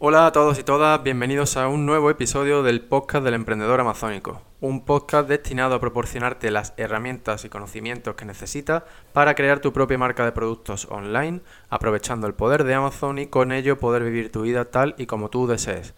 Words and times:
Hola 0.00 0.26
a 0.26 0.32
todos 0.32 0.56
y 0.60 0.62
todas, 0.62 1.02
bienvenidos 1.02 1.56
a 1.56 1.66
un 1.66 1.84
nuevo 1.84 2.08
episodio 2.08 2.62
del 2.62 2.82
podcast 2.82 3.24
del 3.24 3.34
emprendedor 3.34 3.80
amazónico, 3.80 4.42
un 4.60 4.84
podcast 4.84 5.28
destinado 5.28 5.74
a 5.74 5.80
proporcionarte 5.80 6.52
las 6.52 6.72
herramientas 6.76 7.44
y 7.44 7.48
conocimientos 7.48 8.14
que 8.14 8.24
necesitas 8.24 8.84
para 9.12 9.34
crear 9.34 9.58
tu 9.58 9.72
propia 9.72 9.98
marca 9.98 10.24
de 10.24 10.30
productos 10.30 10.86
online, 10.88 11.40
aprovechando 11.68 12.28
el 12.28 12.34
poder 12.34 12.62
de 12.62 12.74
Amazon 12.74 13.18
y 13.18 13.26
con 13.26 13.50
ello 13.50 13.80
poder 13.80 14.04
vivir 14.04 14.30
tu 14.30 14.42
vida 14.42 14.66
tal 14.66 14.94
y 14.98 15.06
como 15.06 15.30
tú 15.30 15.48
desees. 15.48 15.94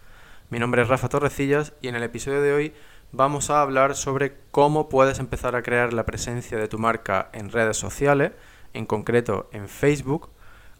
Mi 0.49 0.57
nombre 0.57 0.81
es 0.81 0.87
Rafa 0.87 1.07
Torrecillas 1.07 1.73
y 1.79 1.87
en 1.87 1.93
el 1.93 2.01
episodio 2.01 2.41
de 2.41 2.53
hoy 2.53 2.73
vamos 3.11 3.51
a 3.51 3.61
hablar 3.61 3.95
sobre 3.95 4.33
cómo 4.49 4.89
puedes 4.89 5.19
empezar 5.19 5.55
a 5.55 5.61
crear 5.61 5.93
la 5.93 6.07
presencia 6.07 6.57
de 6.57 6.67
tu 6.67 6.79
marca 6.79 7.29
en 7.33 7.51
redes 7.51 7.77
sociales, 7.77 8.31
en 8.73 8.87
concreto 8.87 9.47
en 9.51 9.69
Facebook, 9.69 10.31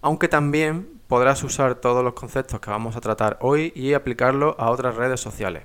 aunque 0.02 0.28
también 0.28 1.02
podrás 1.08 1.44
usar 1.44 1.76
todos 1.76 2.04
los 2.04 2.14
conceptos 2.14 2.60
que 2.60 2.70
vamos 2.70 2.96
a 2.96 3.02
tratar 3.02 3.38
hoy 3.42 3.72
y 3.76 3.94
aplicarlos 3.94 4.56
a 4.58 4.70
otras 4.72 4.96
redes 4.96 5.20
sociales. 5.20 5.64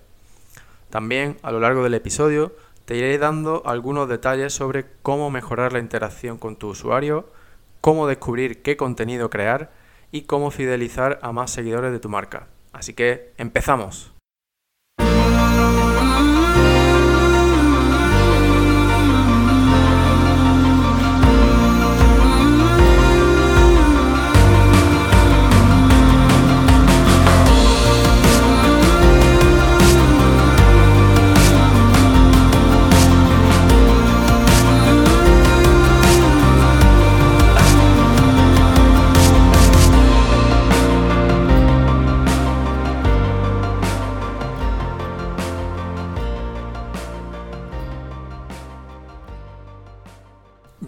También 0.91 1.37
a 1.43 1.51
lo 1.51 1.61
largo 1.61 1.83
del 1.83 1.95
episodio 1.95 2.55
te 2.85 2.97
iré 2.97 3.19
dando 3.19 3.63
algunos 3.67 4.09
detalles 4.09 4.53
sobre 4.53 4.87
cómo 5.03 5.31
mejorar 5.31 5.73
la 5.73 5.79
interacción 5.79 6.39
con 6.39 6.57
tu 6.57 6.69
usuario, 6.69 7.31
cómo 7.81 8.07
descubrir 8.07 8.63
qué 8.63 8.77
contenido 8.77 9.31
crear 9.31 9.73
y 10.13 10.23
cómo 10.23 10.51
fidelizar 10.51 11.19
a 11.23 11.33
más 11.33 11.51
seguidores 11.51 11.93
de 11.93 12.01
tu 12.01 12.09
marca. 12.09 12.49
Así 12.73 12.95
que 12.95 13.33
empezamos. 13.39 14.16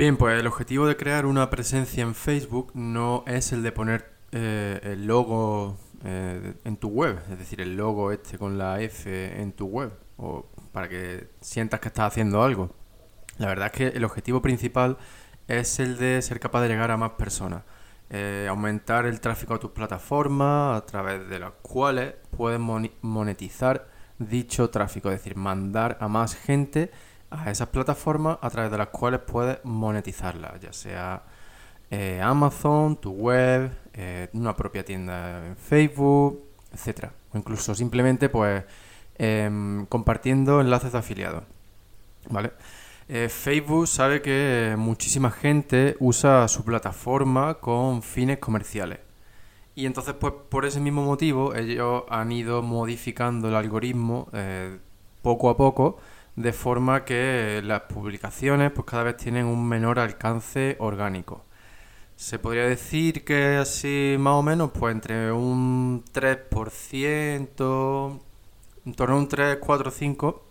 Bien, 0.09 0.17
pues 0.17 0.41
el 0.41 0.47
objetivo 0.47 0.87
de 0.87 0.97
crear 0.97 1.27
una 1.27 1.51
presencia 1.51 2.03
en 2.03 2.14
Facebook 2.14 2.70
no 2.73 3.25
es 3.27 3.53
el 3.53 3.62
de 3.62 3.73
poner 3.73 4.11
eh, 4.33 4.81
el 4.83 5.06
logo 5.06 5.77
eh, 6.03 6.55
en 6.64 6.78
tu 6.78 6.89
web, 6.89 7.20
es 7.31 7.39
decir, 7.39 7.61
el 7.61 7.77
logo 7.77 8.11
este 8.11 8.39
con 8.39 8.56
la 8.56 8.81
F 8.81 9.39
en 9.39 9.53
tu 9.53 9.67
web, 9.67 9.92
o 10.17 10.47
para 10.73 10.89
que 10.89 11.29
sientas 11.42 11.81
que 11.81 11.89
estás 11.89 12.06
haciendo 12.06 12.42
algo. 12.42 12.75
La 13.36 13.48
verdad 13.48 13.67
es 13.67 13.73
que 13.73 13.86
el 13.89 14.03
objetivo 14.03 14.41
principal 14.41 14.97
es 15.47 15.79
el 15.79 15.98
de 15.98 16.23
ser 16.23 16.41
capaz 16.41 16.62
de 16.62 16.69
llegar 16.69 16.91
a 16.91 16.97
más 16.97 17.11
personas, 17.11 17.64
eh, 18.09 18.47
aumentar 18.48 19.05
el 19.05 19.20
tráfico 19.20 19.53
a 19.53 19.59
tus 19.59 19.73
plataformas 19.73 20.79
a 20.79 20.86
través 20.86 21.29
de 21.29 21.39
las 21.39 21.53
cuales 21.61 22.14
puedes 22.34 22.59
monetizar 22.59 23.86
dicho 24.19 24.70
tráfico, 24.70 25.11
es 25.11 25.19
decir, 25.19 25.36
mandar 25.36 25.98
a 26.01 26.09
más 26.09 26.34
gente 26.34 26.92
a 27.31 27.51
esas 27.51 27.69
plataformas 27.69 28.39
a 28.41 28.51
través 28.51 28.71
de 28.71 28.79
las 28.79 28.89
cuales 28.89 29.21
puedes 29.21 29.59
monetizarlas, 29.65 30.61
ya 30.61 30.73
sea 30.73 31.23
eh, 31.91 32.20
Amazon, 32.23 32.97
tu 32.97 33.12
web, 33.12 33.70
eh, 33.95 34.29
una 34.33 34.55
propia 34.55 34.85
tienda 34.85 35.47
en 35.47 35.57
Facebook, 35.57 36.45
etcétera, 36.73 37.12
o 37.33 37.39
incluso 37.39 37.75
simplemente 37.75 38.29
pues 38.29 38.65
em, 39.17 39.87
compartiendo 39.87 40.61
enlaces 40.61 40.93
de 40.93 40.98
afiliados, 40.98 41.45
¿vale? 42.29 42.53
Eh, 43.09 43.29
Facebook 43.31 43.89
sabe 43.89 44.20
que 44.20 44.75
muchísima 44.79 45.31
gente 45.31 45.97
usa 45.98 46.47
su 46.48 46.63
plataforma 46.64 47.55
con 47.55 48.02
fines 48.02 48.39
comerciales. 48.39 48.98
Y 49.75 49.86
entonces, 49.86 50.14
pues 50.14 50.35
por 50.51 50.67
ese 50.67 50.81
mismo 50.81 51.02
motivo, 51.05 51.55
ellos 51.55 52.02
han 52.11 52.33
ido 52.33 52.63
modificando 52.63 53.48
el 53.48 53.55
algoritmo 53.55 54.29
poco 55.23 55.51
a 55.51 55.57
poco 55.57 55.98
de 56.39 56.53
forma 56.53 57.05
que 57.05 57.61
las 57.65 57.83
publicaciones 57.83 58.71
pues 58.71 58.87
cada 58.87 59.03
vez 59.03 59.17
tienen 59.17 59.47
un 59.47 59.69
menor 59.69 59.99
alcance 59.99 60.77
orgánico. 60.79 61.45
Se 62.15 62.39
podría 62.39 62.65
decir 62.65 63.25
que 63.25 63.57
así 63.57 64.17
más 64.21 64.35
o 64.35 64.43
menos 64.43 64.71
pues 64.73 64.95
entre 64.95 65.33
un 65.33 66.05
3%, 66.05 68.21
en 68.87 68.95
torno 68.95 69.17
a 69.17 69.19
un 69.19 69.29
3, 69.29 69.59
4, 69.61 69.91
5 69.91 70.45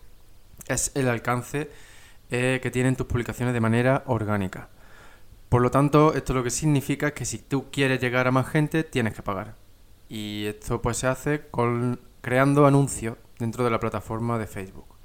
es 0.68 0.92
el 0.94 1.08
alcance 1.08 1.70
eh, 2.30 2.60
que 2.62 2.70
tienen 2.70 2.96
tus 2.96 3.06
publicaciones 3.06 3.54
de 3.54 3.60
manera 3.60 4.02
orgánica. 4.06 4.68
Por 5.48 5.62
lo 5.62 5.70
tanto, 5.70 6.12
esto 6.12 6.34
lo 6.34 6.44
que 6.44 6.50
significa 6.50 7.14
que 7.14 7.24
si 7.24 7.38
tú 7.38 7.70
quieres 7.70 8.00
llegar 8.00 8.26
a 8.26 8.30
más 8.30 8.48
gente, 8.48 8.84
tienes 8.84 9.14
que 9.14 9.22
pagar. 9.22 9.56
Y 10.10 10.44
esto 10.46 10.82
pues 10.82 10.98
se 10.98 11.06
hace 11.06 11.48
con, 11.50 12.00
creando 12.20 12.66
anuncios 12.66 13.16
dentro 13.38 13.64
de 13.64 13.70
la 13.70 13.80
plataforma 13.80 14.38
de 14.38 14.46
Facebook. 14.46 14.97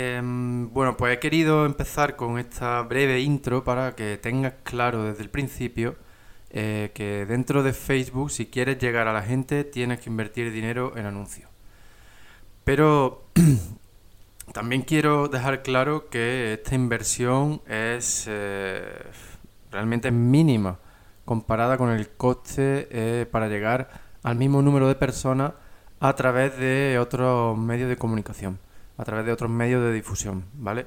Em, 0.00 0.72
bueno, 0.72 0.96
pues 0.96 1.16
he 1.16 1.18
querido 1.18 1.66
empezar 1.66 2.14
con 2.14 2.38
esta 2.38 2.80
breve 2.82 3.18
intro 3.20 3.64
para 3.64 3.96
que 3.96 4.16
tengas 4.16 4.54
claro 4.62 5.02
desde 5.02 5.24
el 5.24 5.28
principio 5.28 5.96
eh, 6.50 6.92
que 6.94 7.26
dentro 7.26 7.64
de 7.64 7.72
Facebook, 7.72 8.30
si 8.30 8.46
quieres 8.46 8.78
llegar 8.78 9.08
a 9.08 9.12
la 9.12 9.22
gente, 9.22 9.64
tienes 9.64 9.98
que 9.98 10.08
invertir 10.08 10.52
dinero 10.52 10.96
en 10.96 11.06
anuncios. 11.06 11.50
Pero 12.62 13.24
también 14.52 14.82
quiero 14.82 15.26
dejar 15.26 15.64
claro 15.64 16.08
que 16.10 16.52
esta 16.52 16.76
inversión 16.76 17.60
es 17.66 18.26
eh, 18.28 19.02
realmente 19.72 20.12
mínima 20.12 20.78
comparada 21.24 21.76
con 21.76 21.90
el 21.90 22.08
coste 22.10 22.86
eh, 22.92 23.26
para 23.28 23.48
llegar 23.48 23.90
al 24.22 24.36
mismo 24.36 24.62
número 24.62 24.86
de 24.86 24.94
personas 24.94 25.54
a 25.98 26.12
través 26.14 26.56
de 26.56 27.00
otros 27.00 27.58
medios 27.58 27.88
de 27.88 27.96
comunicación 27.96 28.60
a 28.98 29.04
través 29.04 29.24
de 29.24 29.32
otros 29.32 29.50
medios 29.50 29.82
de 29.82 29.92
difusión, 29.92 30.44
¿vale? 30.54 30.86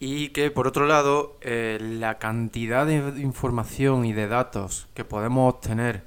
Y 0.00 0.30
que 0.30 0.50
por 0.50 0.66
otro 0.66 0.86
lado, 0.86 1.38
eh, 1.42 1.78
la 1.80 2.18
cantidad 2.18 2.86
de 2.86 3.20
información 3.20 4.04
y 4.04 4.12
de 4.12 4.26
datos 4.26 4.88
que 4.94 5.04
podemos 5.04 5.54
obtener 5.54 6.04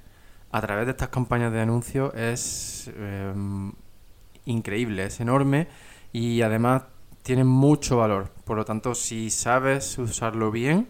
a 0.52 0.62
través 0.62 0.86
de 0.86 0.92
estas 0.92 1.10
campañas 1.10 1.54
de 1.54 1.62
anuncios 1.62 2.14
es 2.16 2.92
em, 2.98 3.72
increíble, 4.46 5.06
es 5.06 5.20
enorme 5.20 5.68
y 6.12 6.42
además 6.42 6.84
tiene 7.22 7.44
mucho 7.44 7.98
valor. 7.98 8.32
Por 8.46 8.58
lo 8.58 8.66
tanto, 8.66 8.96
si 8.96 9.30
sabes 9.30 9.98
usarlo 9.98 10.52
bien, 10.52 10.88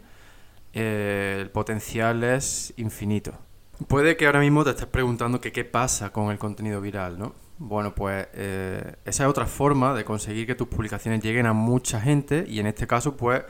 eh, 0.74 1.38
el 1.42 1.50
potencial 1.50 2.24
es 2.24 2.74
infinito. 2.78 3.34
Puede 3.88 4.18
que 4.18 4.26
ahora 4.26 4.40
mismo 4.40 4.64
te 4.64 4.72
estés 4.72 4.88
preguntando 4.88 5.42
qué 5.42 5.66
pasa 5.66 6.12
con 6.12 6.32
el 6.32 6.38
contenido 6.38 6.82
viral, 6.82 7.20
¿no? 7.20 7.47
Bueno, 7.60 7.96
pues 7.96 8.28
eh, 8.34 8.96
esa 9.06 9.24
es 9.24 9.30
otra 9.30 9.48
forma 9.48 9.94
de 9.96 10.06
conseguir 10.06 10.46
que 10.46 10.54
tus 10.54 10.68
publicaciones 10.68 11.24
lleguen 11.24 11.48
a 11.48 11.54
mucha 11.54 12.00
gente 12.00 12.46
y 12.48 12.60
en 12.60 12.68
este 12.68 12.86
caso 12.86 13.18
pues 13.18 13.42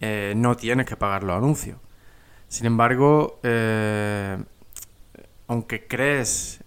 eh, 0.00 0.34
no 0.36 0.56
tienes 0.56 0.86
que 0.86 0.96
pagar 0.96 1.22
los 1.22 1.36
anuncios. 1.36 1.78
Sin 2.48 2.66
embargo, 2.66 3.38
eh, 3.42 4.36
aunque 5.46 5.86
crees 5.86 6.58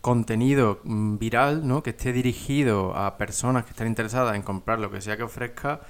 contenido 0.00 0.80
viral, 0.84 1.68
¿no? 1.68 1.82
que 1.82 1.90
esté 1.90 2.12
dirigido 2.12 2.96
a 2.96 3.18
personas 3.18 3.64
que 3.64 3.70
estén 3.70 3.86
interesadas 3.86 4.34
en 4.34 4.42
comprar 4.42 4.78
lo 4.78 4.90
que 4.90 5.02
sea 5.02 5.16
que 5.16 5.22
ofrezca, 5.24 5.80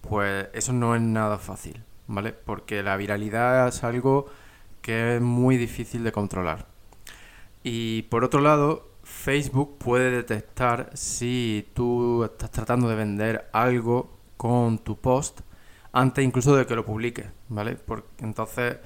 pues 0.00 0.48
eso 0.52 0.72
no 0.72 0.96
es 0.96 1.00
nada 1.02 1.38
fácil, 1.38 1.84
¿vale? 2.08 2.32
Porque 2.32 2.82
la 2.82 2.96
viralidad 2.96 3.68
es 3.68 3.84
algo 3.84 4.26
que 4.82 5.16
es 5.16 5.22
muy 5.22 5.56
difícil 5.56 6.02
de 6.02 6.10
controlar. 6.10 6.66
Y 7.62 8.02
por 8.02 8.24
otro 8.24 8.40
lado, 8.40 8.91
Facebook 9.02 9.78
puede 9.78 10.10
detectar 10.10 10.90
si 10.94 11.68
tú 11.74 12.24
estás 12.24 12.50
tratando 12.50 12.88
de 12.88 12.96
vender 12.96 13.48
algo 13.52 14.10
con 14.36 14.78
tu 14.78 14.96
post 14.96 15.40
antes 15.92 16.24
incluso 16.24 16.56
de 16.56 16.66
que 16.66 16.74
lo 16.74 16.84
publiques, 16.84 17.26
¿vale? 17.48 17.76
Porque 17.76 18.24
entonces 18.24 18.76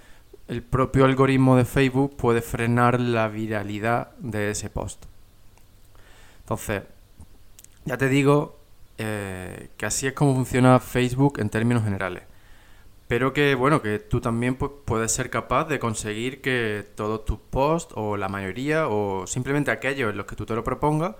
el 0.49 0.63
propio 0.63 1.05
algoritmo 1.05 1.57
de 1.57 1.65
Facebook 1.65 2.17
puede 2.17 2.43
frenar 2.43 3.01
la 3.01 3.29
viralidad 3.29 4.11
de 4.19 4.51
ese 4.51 4.71
post. 4.71 5.05
Entonces, 6.41 6.83
ya 7.85 7.97
te 7.97 8.09
digo 8.09 8.59
eh, 8.99 9.71
que 9.77 9.87
así 9.87 10.07
es 10.07 10.13
como 10.13 10.35
funciona 10.35 10.79
Facebook 10.81 11.41
en 11.41 11.51
términos 11.51 11.85
generales. 11.85 12.23
Pero 13.09 13.33
que 13.33 13.55
bueno, 13.55 13.83
que 13.83 13.99
tú 14.01 14.21
también 14.21 14.57
pues, 14.57 14.73
puedes 14.85 15.13
ser 15.13 15.31
capaz 15.31 15.65
de 15.67 15.79
conseguir 15.79 16.41
que 16.41 16.85
todos 16.97 17.25
tus 17.25 17.39
posts, 17.39 17.95
o 17.97 18.17
la 18.17 18.29
mayoría, 18.29 18.89
o 18.89 19.27
simplemente 19.27 19.71
aquellos 19.71 20.11
en 20.11 20.17
los 20.17 20.27
que 20.27 20.37
tú 20.37 20.45
te 20.47 20.55
lo 20.55 20.65
propongas, 20.65 21.15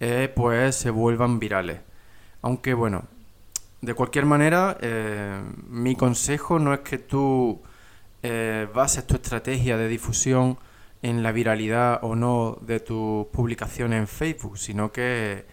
eh, 0.00 0.32
pues 0.34 0.76
se 0.76 0.90
vuelvan 0.90 1.38
virales. 1.38 1.80
Aunque 2.42 2.74
bueno, 2.74 3.04
de 3.82 3.94
cualquier 3.94 4.24
manera, 4.26 4.78
eh, 4.80 5.42
mi 5.68 5.94
consejo 5.96 6.58
no 6.58 6.72
es 6.72 6.80
que 6.80 6.98
tú 6.98 7.62
eh, 8.22 8.66
bases 8.74 9.06
tu 9.06 9.14
estrategia 9.16 9.76
de 9.76 9.88
difusión 9.88 10.58
en 11.02 11.22
la 11.22 11.32
viralidad 11.32 12.00
o 12.02 12.16
no 12.16 12.58
de 12.62 12.80
tus 12.80 13.26
publicaciones 13.26 14.00
en 14.00 14.08
Facebook, 14.08 14.58
sino 14.58 14.90
que, 14.90 15.46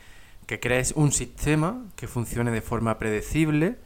que 0.48 0.60
crees 0.60 0.94
un 0.96 1.12
sistema 1.12 1.86
que 1.96 2.08
funcione 2.08 2.52
de 2.52 2.62
forma 2.62 2.98
predecible 2.98 3.78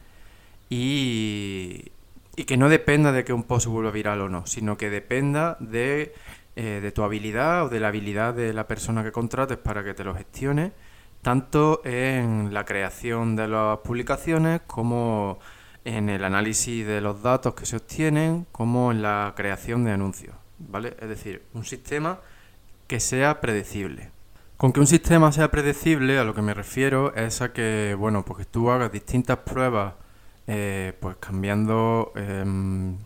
y, 0.69 1.91
y 2.35 2.43
que 2.43 2.57
no 2.57 2.69
dependa 2.69 3.11
de 3.11 3.23
que 3.23 3.33
un 3.33 3.43
post 3.43 3.67
vuelva 3.67 3.91
viral 3.91 4.21
o 4.21 4.29
no, 4.29 4.45
sino 4.45 4.77
que 4.77 4.89
dependa 4.89 5.57
de, 5.59 6.13
eh, 6.55 6.79
de 6.81 6.91
tu 6.91 7.03
habilidad 7.03 7.65
o 7.65 7.69
de 7.69 7.79
la 7.79 7.89
habilidad 7.89 8.33
de 8.33 8.53
la 8.53 8.67
persona 8.67 9.03
que 9.03 9.11
contrates 9.11 9.57
para 9.57 9.83
que 9.83 9.93
te 9.93 10.03
lo 10.03 10.13
gestione, 10.13 10.71
tanto 11.21 11.81
en 11.83 12.53
la 12.53 12.65
creación 12.65 13.35
de 13.35 13.47
las 13.47 13.79
publicaciones 13.79 14.61
como 14.67 15.39
en 15.83 16.09
el 16.09 16.23
análisis 16.23 16.85
de 16.85 17.01
los 17.01 17.21
datos 17.23 17.55
que 17.55 17.65
se 17.65 17.77
obtienen, 17.77 18.45
como 18.51 18.91
en 18.91 19.01
la 19.01 19.33
creación 19.35 19.85
de 19.85 19.93
anuncios, 19.93 20.35
¿vale? 20.59 20.97
Es 20.99 21.07
decir, 21.07 21.43
un 21.53 21.63
sistema 21.63 22.19
que 22.87 22.99
sea 22.99 23.39
predecible. 23.41 24.11
Con 24.57 24.73
que 24.73 24.79
un 24.79 24.87
sistema 24.87 25.31
sea 25.31 25.49
predecible, 25.49 26.17
a 26.17 26.23
lo 26.23 26.33
que 26.33 26.41
me 26.41 26.53
refiero 26.53 27.15
es 27.15 27.41
a 27.41 27.53
que, 27.53 27.95
bueno, 27.97 28.25
pues 28.25 28.39
que 28.39 28.45
tú 28.45 28.69
hagas 28.69 28.91
distintas 28.91 29.37
pruebas 29.39 29.93
eh, 30.47 30.93
pues 30.99 31.17
cambiando 31.17 32.13
em, 32.15 32.97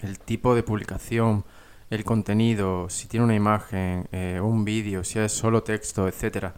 el 0.00 0.18
tipo 0.18 0.54
de 0.54 0.62
publicación, 0.62 1.44
el 1.90 2.04
contenido, 2.04 2.88
si 2.90 3.08
tiene 3.08 3.24
una 3.24 3.34
imagen, 3.34 4.08
eh, 4.12 4.40
un 4.42 4.64
vídeo, 4.64 5.04
si 5.04 5.18
es 5.18 5.32
solo 5.32 5.62
texto, 5.62 6.08
etcétera. 6.08 6.54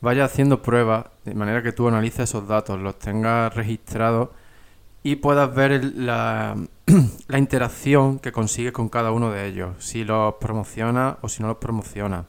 Vaya 0.00 0.24
haciendo 0.24 0.62
pruebas 0.62 1.06
de 1.24 1.34
manera 1.34 1.62
que 1.62 1.72
tú 1.72 1.88
analices 1.88 2.30
esos 2.30 2.46
datos, 2.48 2.80
los 2.80 2.98
tengas 2.98 3.54
registrados 3.54 4.30
y 5.02 5.16
puedas 5.16 5.54
ver 5.54 5.84
la, 5.96 6.56
la, 7.28 7.38
interacción 7.38 8.18
que 8.18 8.32
consigues 8.32 8.72
con 8.72 8.88
cada 8.88 9.12
uno 9.12 9.30
de 9.30 9.46
ellos, 9.46 9.76
si 9.78 10.04
los 10.04 10.34
promociona 10.34 11.18
o 11.22 11.28
si 11.28 11.42
no 11.42 11.48
los 11.48 11.58
promociona, 11.58 12.26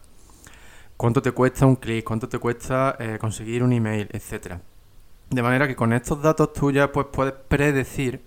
cuánto 0.96 1.22
te 1.22 1.32
cuesta 1.32 1.66
un 1.66 1.76
clic, 1.76 2.04
cuánto 2.04 2.28
te 2.28 2.38
cuesta 2.38 2.96
eh, 2.98 3.18
conseguir 3.20 3.62
un 3.62 3.72
email, 3.72 4.08
etcétera. 4.12 4.60
De 5.30 5.42
manera 5.42 5.66
que 5.66 5.76
con 5.76 5.92
estos 5.92 6.22
datos 6.22 6.52
tú 6.52 6.70
ya 6.70 6.92
pues, 6.92 7.06
puedes 7.12 7.34
predecir 7.48 8.22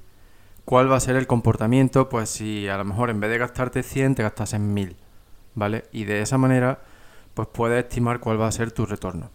cuál 0.65 0.91
va 0.91 0.97
a 0.97 0.99
ser 0.99 1.15
el 1.15 1.27
comportamiento, 1.27 2.09
pues 2.09 2.29
si 2.29 2.67
a 2.67 2.77
lo 2.77 2.85
mejor 2.85 3.09
en 3.09 3.19
vez 3.19 3.31
de 3.31 3.37
gastarte 3.37 3.83
100 3.83 4.15
te 4.15 4.23
gastas 4.23 4.53
en 4.53 4.73
1000, 4.73 4.97
¿vale? 5.55 5.85
Y 5.91 6.03
de 6.03 6.21
esa 6.21 6.37
manera 6.37 6.81
pues 7.33 7.47
puedes 7.51 7.83
estimar 7.83 8.19
cuál 8.19 8.39
va 8.39 8.47
a 8.47 8.51
ser 8.51 8.71
tu 8.71 8.85
retorno, 8.85 9.31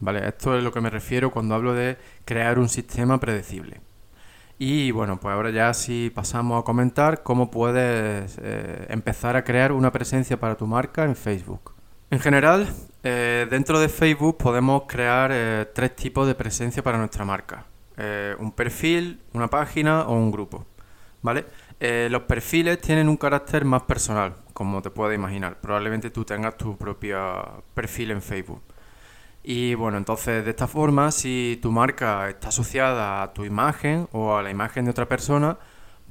¿vale? 0.00 0.26
Esto 0.28 0.56
es 0.56 0.62
lo 0.62 0.72
que 0.72 0.80
me 0.80 0.90
refiero 0.90 1.30
cuando 1.30 1.54
hablo 1.54 1.74
de 1.74 1.98
crear 2.24 2.58
un 2.58 2.68
sistema 2.68 3.18
predecible. 3.18 3.80
Y 4.58 4.90
bueno, 4.90 5.20
pues 5.20 5.34
ahora 5.34 5.50
ya 5.50 5.74
si 5.74 6.10
pasamos 6.14 6.60
a 6.60 6.64
comentar 6.64 7.22
cómo 7.22 7.50
puedes 7.50 8.38
eh, 8.42 8.86
empezar 8.88 9.36
a 9.36 9.44
crear 9.44 9.72
una 9.72 9.92
presencia 9.92 10.38
para 10.38 10.56
tu 10.56 10.66
marca 10.66 11.04
en 11.04 11.14
Facebook. 11.14 11.74
En 12.10 12.18
general, 12.20 12.68
eh, 13.02 13.46
dentro 13.50 13.78
de 13.78 13.88
Facebook 13.88 14.36
podemos 14.38 14.82
crear 14.86 15.30
eh, 15.32 15.66
tres 15.74 15.94
tipos 15.94 16.26
de 16.26 16.34
presencia 16.34 16.82
para 16.82 16.98
nuestra 16.98 17.24
marca. 17.24 17.64
Eh, 17.96 18.34
un 18.38 18.52
perfil, 18.52 19.20
una 19.32 19.48
página 19.48 20.02
o 20.02 20.14
un 20.14 20.30
grupo. 20.30 20.66
¿Vale? 21.20 21.44
los 21.80 22.22
perfiles 22.22 22.80
tienen 22.80 23.08
un 23.08 23.16
carácter 23.16 23.64
más 23.64 23.82
personal, 23.82 24.34
como 24.52 24.82
te 24.82 24.90
puedes 24.90 25.16
imaginar. 25.16 25.60
Probablemente 25.60 26.10
tú 26.10 26.24
tengas 26.24 26.56
tu 26.56 26.76
propio 26.76 27.62
perfil 27.72 28.10
en 28.10 28.20
Facebook. 28.20 28.62
Y 29.44 29.74
bueno, 29.74 29.96
entonces 29.96 30.44
de 30.44 30.50
esta 30.50 30.66
forma, 30.66 31.12
si 31.12 31.58
tu 31.62 31.70
marca 31.70 32.28
está 32.28 32.48
asociada 32.48 33.22
a 33.22 33.32
tu 33.32 33.44
imagen 33.44 34.08
o 34.10 34.36
a 34.36 34.42
la 34.42 34.50
imagen 34.50 34.86
de 34.86 34.90
otra 34.90 35.08
persona, 35.08 35.56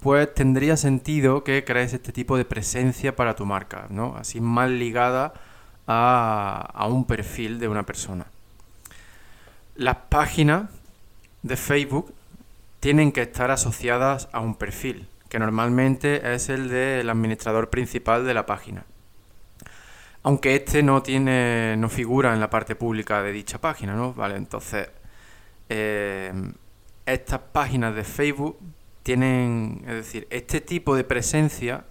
pues 0.01 0.33
tendría 0.33 0.78
sentido 0.78 1.44
que 1.44 1.66
crees 1.66 1.94
este 1.94 2.13
tipo 2.13 2.38
de 2.38 2.45
presencia 2.45 3.16
para 3.16 3.36
tu 3.36 3.45
marca, 3.45 3.88
¿no? 3.90 4.16
Así 4.16 4.40
más 4.40 4.69
ligada 4.69 5.33
a, 5.88 6.88
un 6.89 7.06
perfil 7.06 7.60
de 7.60 7.68
una 7.68 7.84
persona. 7.84 8.28
Las 9.75 9.95
páginas 10.10 10.69
de 11.44 11.56
Facebook 11.56 12.13
tienen 12.80 13.12
que 13.12 13.22
estar 13.22 13.51
asociadas 13.51 14.28
a 14.31 14.39
un 14.39 14.56
perfil, 14.56 15.07
que 15.30 15.39
normalmente 15.39 16.34
es 16.34 16.50
el 16.50 16.69
del 16.69 17.10
administrador 17.10 17.69
principal 17.69 18.25
de 18.25 18.34
la 18.34 18.45
página. 18.45 18.86
Aunque 20.24 20.56
este 20.56 20.84
no 20.84 21.01
tiene, 21.04 21.78
no 21.78 21.90
figura 21.90 22.33
en 22.33 22.40
la 22.40 22.50
parte 22.50 22.75
pública 22.75 23.22
de 23.24 23.31
dicha 23.31 23.60
página, 23.60 23.95
¿no? 23.95 24.13
Vale, 24.13 24.36
entonces 24.36 24.90
eh, 25.69 26.33
estas 27.06 27.40
páginas 27.40 27.95
de 27.95 28.04
Facebook 28.04 28.60
tienen, 29.04 29.83
es 29.88 29.95
decir, 29.95 30.28
este 30.30 30.60
tipo 30.60 30.95
de 30.95 31.06
presencia 31.06 31.86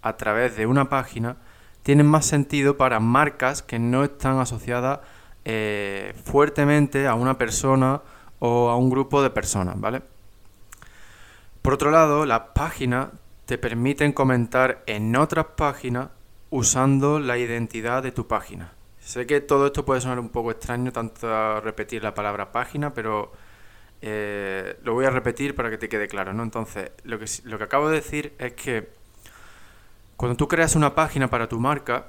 a 0.00 0.16
través 0.16 0.56
de 0.56 0.66
una 0.66 0.88
página 0.88 1.36
tienen 1.82 2.06
más 2.06 2.26
sentido 2.26 2.76
para 2.76 3.00
marcas 3.00 3.62
que 3.62 3.78
no 3.78 4.04
están 4.04 4.38
asociadas 4.38 5.00
eh, 5.44 6.14
fuertemente 6.24 7.06
a 7.06 7.14
una 7.14 7.38
persona 7.38 8.02
o 8.38 8.70
a 8.70 8.76
un 8.76 8.90
grupo 8.90 9.22
de 9.22 9.30
personas, 9.30 9.80
¿vale? 9.80 10.02
Por 11.62 11.74
otro 11.74 11.90
lado, 11.90 12.26
las 12.26 12.40
páginas 12.54 13.08
te 13.46 13.58
permiten 13.58 14.12
comentar 14.12 14.82
en 14.86 15.14
otras 15.16 15.46
páginas 15.56 16.08
usando 16.50 17.18
la 17.18 17.38
identidad 17.38 18.02
de 18.02 18.12
tu 18.12 18.26
página. 18.26 18.72
Sé 18.98 19.26
que 19.26 19.40
todo 19.40 19.66
esto 19.66 19.84
puede 19.84 20.00
sonar 20.00 20.20
un 20.20 20.28
poco 20.28 20.50
extraño, 20.50 20.92
tanto 20.92 21.60
repetir 21.60 22.02
la 22.02 22.14
palabra 22.14 22.52
página, 22.52 22.94
pero 22.94 23.32
eh, 24.00 24.76
lo 24.82 24.94
voy 24.94 25.06
a 25.06 25.10
repetir 25.10 25.54
para 25.54 25.70
que 25.70 25.78
te 25.78 25.88
quede 25.88 26.08
claro, 26.08 26.32
¿no? 26.32 26.42
Entonces, 26.42 26.92
lo 27.04 27.18
que, 27.18 27.26
lo 27.44 27.58
que 27.58 27.64
acabo 27.64 27.88
de 27.88 27.96
decir 27.96 28.32
es 28.38 28.52
que 28.52 28.88
cuando 30.16 30.36
tú 30.36 30.48
creas 30.48 30.76
una 30.76 30.94
página 30.94 31.28
para 31.28 31.48
tu 31.48 31.58
marca, 31.58 32.06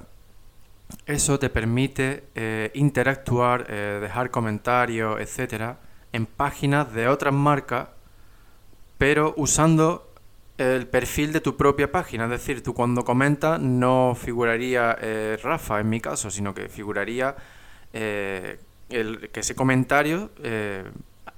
eso 1.06 1.38
te 1.38 1.50
permite 1.50 2.24
eh, 2.34 2.70
interactuar, 2.74 3.66
eh, 3.68 3.98
dejar 4.00 4.30
comentarios, 4.30 5.20
etcétera, 5.20 5.78
en 6.12 6.26
páginas 6.26 6.92
de 6.92 7.08
otras 7.08 7.34
marcas, 7.34 7.88
pero 8.98 9.34
usando 9.36 10.10
el 10.56 10.86
perfil 10.86 11.32
de 11.32 11.40
tu 11.40 11.56
propia 11.56 11.90
página. 11.90 12.24
Es 12.24 12.30
decir, 12.30 12.62
tú 12.62 12.74
cuando 12.74 13.04
comentas 13.04 13.60
no 13.60 14.16
figuraría 14.18 14.96
eh, 15.00 15.36
Rafa 15.42 15.80
en 15.80 15.88
mi 15.88 16.00
caso, 16.00 16.30
sino 16.30 16.54
que 16.54 16.68
figuraría 16.68 17.34
el, 17.92 19.30
que 19.32 19.40
ese 19.40 19.54
comentario 19.54 20.30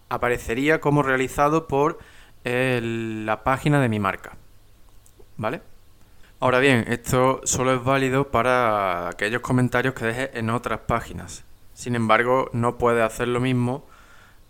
aparecería 0.09 0.81
como 0.81 1.03
realizado 1.03 1.67
por 1.67 1.99
la 2.45 3.43
página 3.45 3.81
de 3.81 3.89
mi 3.89 3.99
marca. 3.99 4.37
¿Vale? 5.37 5.61
Ahora 6.39 6.59
bien, 6.59 6.85
esto 6.89 7.41
solo 7.45 7.75
es 7.75 7.83
válido 7.83 8.31
para 8.31 9.09
aquellos 9.09 9.41
comentarios 9.41 9.95
que 9.95 10.05
dejes 10.05 10.31
en 10.35 10.51
otras 10.51 10.81
páginas. 10.81 11.45
Sin 11.73 11.95
embargo, 11.95 12.51
no 12.53 12.77
puedes 12.77 13.03
hacer 13.03 13.29
lo 13.29 13.41
mismo 13.41 13.87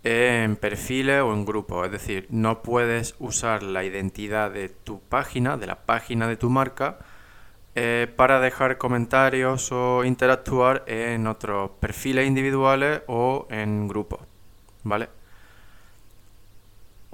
en 0.03 0.57
perfiles 0.57 1.21
o 1.21 1.33
en 1.33 1.45
grupos. 1.45 1.85
Es 1.85 1.91
decir, 1.93 2.27
no 2.29 2.61
puedes 2.61 3.15
usar 3.19 3.63
la 3.63 3.85
identidad 3.85 4.51
de 4.51 4.67
tu 4.67 4.99
página, 4.99 5.55
de 5.55 5.67
la 5.67 5.85
página 5.85 6.27
de 6.27 6.35
tu 6.35 6.49
marca, 6.49 6.99
eh, 7.75 8.11
para 8.17 8.41
dejar 8.41 8.77
comentarios 8.77 9.71
o 9.71 10.03
interactuar 10.03 10.83
en 10.87 11.25
otros 11.25 11.71
perfiles 11.79 12.27
individuales 12.27 13.01
o 13.07 13.47
en 13.49 13.87
grupos. 13.87 14.19
¿Vale? 14.83 15.09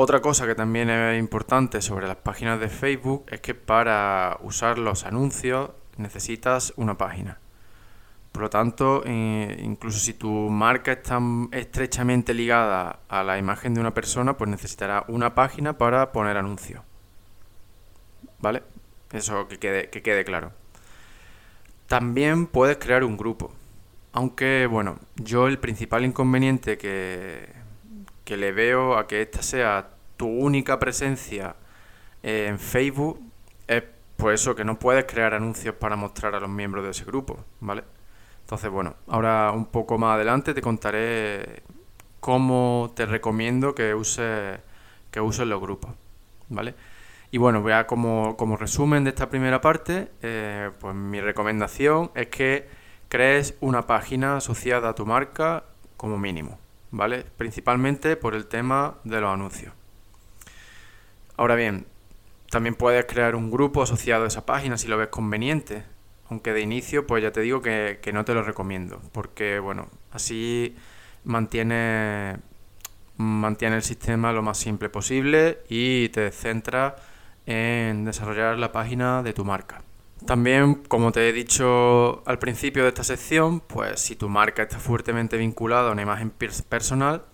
Otra 0.04 0.20
cosa 0.20 0.46
que 0.46 0.54
también 0.54 0.90
es 0.90 1.18
importante 1.18 1.82
sobre 1.82 2.10
las 2.10 2.18
páginas 2.18 2.60
de 2.60 2.68
Facebook 2.68 3.24
es 3.30 3.40
que 3.40 3.56
para 3.56 4.38
usar 4.42 4.78
los 4.78 5.06
anuncios 5.06 5.70
necesitas 5.96 6.74
una 6.76 6.98
página. 6.98 7.40
Por 8.34 8.42
lo 8.42 8.50
tanto, 8.50 9.02
eh, 9.06 9.62
incluso 9.64 10.00
si 10.00 10.14
tu 10.14 10.28
marca 10.28 10.92
está 10.92 11.22
estrechamente 11.54 12.34
ligada 12.34 13.00
a 13.08 13.24
la 13.24 13.38
imagen 13.38 13.74
de 13.74 13.80
una 13.80 13.94
persona, 13.94 14.36
pues 14.36 14.50
necesitará 14.50 15.06
una 15.08 15.36
página 15.36 15.78
para 15.78 16.12
poner 16.12 16.36
anuncios. 16.36 16.82
¿Vale? 18.40 18.62
Eso 19.14 19.48
que 19.48 19.58
quede, 19.58 19.90
que 19.90 20.02
quede 20.02 20.26
claro. 20.26 20.52
También 21.88 22.48
puedes 22.48 22.76
crear 22.76 23.06
un 23.06 23.16
grupo. 23.16 23.54
Aunque, 24.12 24.68
bueno, 24.70 25.00
yo 25.16 25.48
el 25.48 25.60
principal 25.60 26.04
inconveniente 26.04 26.78
que, 26.78 27.48
que 28.26 28.36
le 28.36 28.52
veo 28.52 28.98
a 28.98 29.08
que 29.08 29.22
esta 29.22 29.42
sea 29.42 29.93
tu 30.24 30.30
única 30.30 30.80
presencia 30.80 31.54
en 32.24 32.58
Facebook 32.58 33.20
es 33.68 33.84
pues 34.16 34.40
eso, 34.40 34.56
que 34.56 34.64
no 34.64 34.80
puedes 34.80 35.04
crear 35.04 35.34
anuncios 35.34 35.76
para 35.76 35.98
mostrar 35.98 36.34
a 36.34 36.40
los 36.40 36.50
miembros 36.50 36.86
de 36.86 36.92
ese 36.92 37.04
grupo, 37.04 37.44
¿vale? 37.60 37.84
Entonces, 38.40 38.72
bueno, 38.72 38.96
ahora 39.08 39.52
un 39.52 39.66
poco 39.66 39.98
más 39.98 40.16
adelante 40.16 40.54
te 40.54 40.62
contaré 40.62 41.62
cómo 42.22 42.94
te 42.96 43.06
recomiendo 43.06 43.76
que 43.76 43.94
uses, 43.94 44.62
que 45.12 45.20
uses 45.20 45.46
los 45.46 45.60
grupos, 45.60 45.92
¿vale? 46.48 46.74
Y 47.32 47.38
bueno, 47.38 47.62
vea 47.62 47.86
como, 47.86 48.38
como 48.38 48.56
resumen 48.56 49.04
de 49.04 49.10
esta 49.10 49.30
primera 49.30 49.60
parte, 49.60 50.08
eh, 50.22 50.72
pues 50.80 50.96
mi 50.96 51.20
recomendación 51.20 52.12
es 52.16 52.28
que 52.28 52.70
crees 53.10 53.58
una 53.60 53.88
página 53.88 54.38
asociada 54.38 54.88
a 54.88 54.96
tu 54.96 55.06
marca 55.06 55.66
como 55.98 56.18
mínimo. 56.18 56.60
¿vale? 56.94 57.26
Principalmente 57.36 58.16
por 58.16 58.36
el 58.36 58.46
tema 58.46 58.96
de 59.04 59.20
los 59.20 59.34
anuncios. 59.34 59.74
Ahora 61.36 61.56
bien, 61.56 61.86
también 62.50 62.76
puedes 62.76 63.06
crear 63.06 63.36
un 63.36 63.50
grupo 63.50 63.82
asociado 63.82 64.26
a 64.26 64.28
esa 64.28 64.46
página 64.46 64.78
si 64.78 64.88
lo 64.88 64.98
ves 64.98 65.08
conveniente, 65.08 65.84
aunque 66.30 66.54
de 66.54 66.62
inicio 66.62 67.08
pues 67.08 67.24
ya 67.24 67.32
te 67.32 67.42
digo 67.42 67.62
que, 67.62 68.00
no 68.14 68.26
te 68.26 68.36
lo 68.36 68.44
recomiendo, 68.44 69.02
porque 69.12 69.58
bueno, 69.58 69.88
así 70.12 70.76
mantiene, 71.24 72.38
mantiene 73.18 73.78
el 73.78 73.84
sistema 73.84 74.32
lo 74.32 74.44
más 74.44 74.60
simple 74.60 74.90
posible 74.90 75.64
y 75.68 76.10
te 76.10 76.32
centra 76.32 76.96
en 77.48 78.06
desarrollar 78.06 78.60
la 78.60 78.72
página 78.72 79.24
de 79.24 79.34
tu 79.34 79.44
marca. 79.44 79.82
También, 80.28 80.76
como 80.76 81.12
te 81.12 81.28
he 81.28 81.34
dicho 81.34 82.24
al 82.26 82.40
principio 82.40 82.84
de 82.84 82.90
esta 82.90 83.04
sección, 83.04 83.60
pues 83.60 84.00
si 84.00 84.16
tu 84.16 84.30
marca 84.30 84.62
está 84.62 84.78
fuertemente 84.78 85.38
vinculada 85.38 85.90
a 85.90 85.92
una 85.92 86.04
imagen 86.04 86.30
personal, 86.30 87.26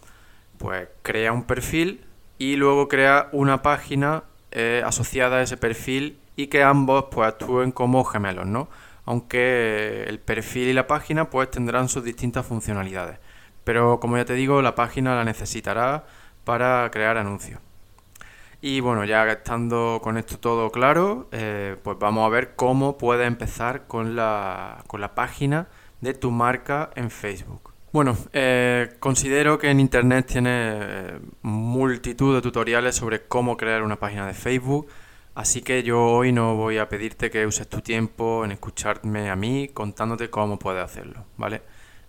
pues 0.57 0.87
crea 1.03 1.33
un 1.33 1.43
perfil 1.43 2.05
y 2.39 2.55
luego 2.55 2.87
crea 2.87 3.29
una 3.33 3.61
página 3.61 4.23
eh, 4.51 4.81
asociada 4.83 5.37
a 5.37 5.41
ese 5.43 5.57
perfil 5.57 6.19
y 6.35 6.47
que 6.47 6.63
ambos 6.63 7.05
pues 7.11 7.27
actúen 7.27 7.71
como 7.71 8.03
gemelos, 8.05 8.47
¿no? 8.47 8.69
Aunque 9.05 10.05
el 10.07 10.19
perfil 10.19 10.69
y 10.69 10.73
la 10.73 10.87
página 10.87 11.29
pues 11.29 11.51
tendrán 11.51 11.89
sus 11.89 12.03
distintas 12.03 12.45
funcionalidades. 12.45 13.19
Pero 13.65 13.99
como 13.99 14.17
ya 14.17 14.25
te 14.25 14.33
digo, 14.33 14.61
la 14.61 14.73
página 14.73 15.15
la 15.15 15.25
necesitará 15.25 16.05
para 16.45 16.89
crear 16.91 17.17
anuncios. 17.17 17.59
Y 18.61 18.79
bueno, 18.79 19.05
ya 19.05 19.27
estando 19.29 19.99
con 20.01 20.17
esto 20.17 20.39
todo 20.39 20.71
claro, 20.71 21.27
eh, 21.31 21.77
pues 21.83 21.97
vamos 21.99 22.25
a 22.25 22.29
ver 22.29 22.55
cómo 22.55 22.97
puedes 22.97 23.27
empezar 23.27 23.87
con 23.87 24.15
la, 24.15 24.83
con 24.87 25.01
la 25.01 25.13
página 25.13 25.67
de 26.01 26.13
tu 26.13 26.31
marca 26.31 26.89
en 26.95 27.09
Facebook. 27.11 27.68
Bueno, 27.91 28.15
eh, 28.33 28.97
considero 28.99 29.57
que 29.57 29.71
en 29.71 29.79
Internet 29.79 30.27
tiene 30.27 30.51
eh, 30.51 31.19
multitud 31.41 32.35
de 32.35 32.41
tutoriales 32.41 32.95
sobre 32.95 33.23
cómo 33.23 33.57
crear 33.57 33.81
una 33.81 33.95
página 33.95 34.27
de 34.27 34.35
Facebook, 34.35 34.87
así 35.33 35.63
que 35.63 35.81
yo 35.81 35.99
hoy 35.99 36.31
no 36.31 36.55
voy 36.55 36.77
a 36.77 36.87
pedirte 36.87 37.31
que 37.31 37.47
uses 37.47 37.67
tu 37.67 37.81
tiempo 37.81 38.45
en 38.45 38.51
escucharme 38.51 39.31
a 39.31 39.35
mí 39.35 39.69
contándote 39.69 40.29
cómo 40.29 40.59
puedes 40.59 40.83
hacerlo, 40.83 41.25
¿vale? 41.35 41.63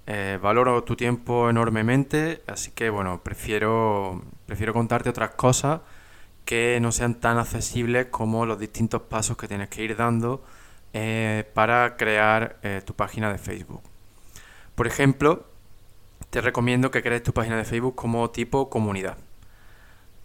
Eh, 0.07 0.39
valoro 0.43 0.85
tu 0.85 0.97
tiempo 0.97 1.49
enormemente, 1.49 2.43
así 2.47 2.73
que 2.73 2.91
bueno, 2.91 3.23
prefiero, 3.25 4.23
prefiero 4.45 4.75
contarte 4.75 5.09
otras 5.09 5.31
cosas 5.31 5.81
que 6.45 6.79
no 6.83 6.93
sean 6.93 7.15
tan 7.15 7.39
accesibles 7.39 8.09
como 8.11 8.45
los 8.45 8.59
distintos 8.59 9.01
pasos 9.03 9.39
que 9.39 9.49
tienes 9.49 9.71
que 9.71 9.83
ir 9.83 9.97
dando 9.97 10.43
para 11.55 11.97
crear 11.97 12.59
tu 12.85 12.95
página 12.95 13.31
de 13.33 13.39
Facebook. 13.39 13.83
Por 14.75 14.87
ejemplo, 14.87 15.50
te 16.31 16.41
recomiendo 16.41 16.91
que 16.91 17.03
crees 17.03 17.23
tu 17.23 17.33
página 17.33 17.57
de 17.57 17.65
Facebook 17.65 17.97
como 17.97 18.31
tipo 18.31 18.71
comunidad. 18.71 19.19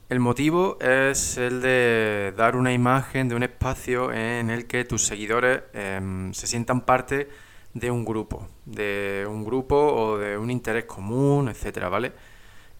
El 0.07 0.19
motivo 0.19 0.77
es 0.79 1.37
el 1.37 1.61
de 1.61 2.31
dar 2.37 2.55
una 2.55 2.71
imagen 2.73 3.27
de 3.27 3.35
un 3.35 3.41
espacio 3.41 4.13
en 4.13 4.51
el 4.51 4.67
que 4.67 4.85
tus 4.85 5.03
seguidores 5.03 5.63
em, 5.73 6.31
se 6.31 6.45
sientan 6.45 6.81
parte 6.81 7.27
de 7.73 7.89
un 7.89 8.05
grupo, 8.05 8.47
de 8.65 9.25
un 9.27 9.43
grupo 9.43 9.75
o 9.75 10.17
de 10.19 10.37
un 10.37 10.51
interés 10.51 10.85
común, 10.85 11.49
etcétera, 11.49 11.89
¿vale? 11.89 12.13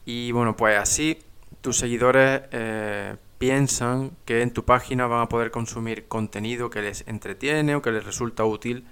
Y 0.06 0.32
bueno, 0.32 0.56
pues 0.56 0.78
así 0.78 1.18
tus 1.62 1.78
seguidores 1.78 2.44
eh, 2.52 3.16
piensan 3.40 4.12
que 4.26 4.44
en 4.44 4.52
tu 4.52 4.64
página 4.66 5.08
van 5.08 5.22
a 5.22 5.30
poder 5.30 5.50
consumir 5.50 6.08
contenido 6.08 6.70
que 6.70 6.84
les 6.84 7.08
entretiene 7.08 7.74
o 7.76 7.82
que 7.82 7.92
les 7.92 8.06
resulta 8.06 8.46
útil 8.46 8.86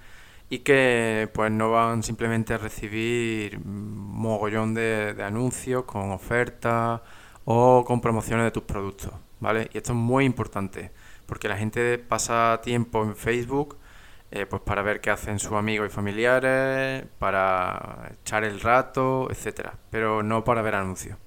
y 0.54 0.60
que 0.60 1.28
pues 1.34 1.50
no 1.50 1.72
van 1.72 2.04
simplemente 2.04 2.54
a 2.54 2.58
recibir 2.58 3.58
mogollón 3.64 4.72
de, 4.72 5.16
anuncios 5.20 5.82
con 5.82 6.12
ofertas 6.12 7.00
o 7.44 7.84
con 7.84 8.00
promociones 8.00 8.44
de 8.44 8.50
tus 8.52 8.62
productos, 8.62 9.12
¿vale? 9.40 9.68
Y 9.72 9.78
esto 9.78 9.92
es 9.92 9.98
muy 9.98 10.24
importante 10.24 10.92
porque 11.26 11.48
la 11.48 11.56
gente 11.56 11.98
pasa 11.98 12.60
tiempo 12.62 13.02
en 13.02 13.16
Facebook 13.16 13.78
eh, 14.30 14.46
pues 14.46 14.62
para 14.62 14.82
ver 14.82 15.00
qué 15.00 15.10
hacen 15.10 15.40
sus 15.40 15.54
amigos 15.54 15.88
y 15.88 15.90
familiares, 15.92 17.04
para 17.18 18.12
echar 18.20 18.44
el 18.44 18.60
rato, 18.60 19.28
etcétera, 19.30 19.74
pero 19.90 20.22
no 20.22 20.44
para 20.44 20.62
ver 20.62 20.76
anuncios. 20.76 21.18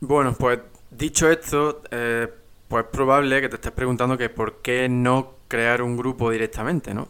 Bueno, 0.00 0.34
pues 0.36 0.58
dicho 0.90 1.30
esto, 1.30 1.80
eh, 1.92 2.28
pues 2.66 2.86
es 2.86 2.90
probable 2.90 3.40
que 3.40 3.48
te 3.48 3.54
estés 3.54 3.72
preguntando 3.72 4.18
que 4.18 4.30
por 4.30 4.62
qué 4.62 4.88
no 4.88 5.34
crear 5.46 5.80
un 5.80 5.96
grupo 5.96 6.28
directamente, 6.30 6.92
¿no? 6.92 7.06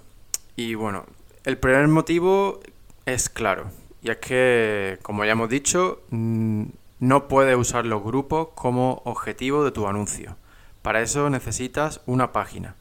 Y 0.56 0.75
bueno, 0.75 1.04
el 1.44 1.58
primer 1.58 1.88
motivo 1.88 2.60
es 3.06 3.28
claro, 3.28 3.70
y 4.02 4.10
es 4.10 4.18
que, 4.18 4.98
como 5.02 5.24
ya 5.24 5.32
hemos 5.32 5.48
dicho, 5.48 6.02
no 6.10 7.28
puedes 7.28 7.56
usar 7.56 7.86
los 7.86 8.02
grupos 8.02 8.48
como 8.54 9.02
objetivo 9.04 9.64
de 9.64 9.70
tu 9.70 9.86
anuncio. 9.86 10.36
Para 10.82 11.00
eso 11.00 11.30
necesitas 11.30 12.02
una 12.06 12.32
página. 12.32 12.76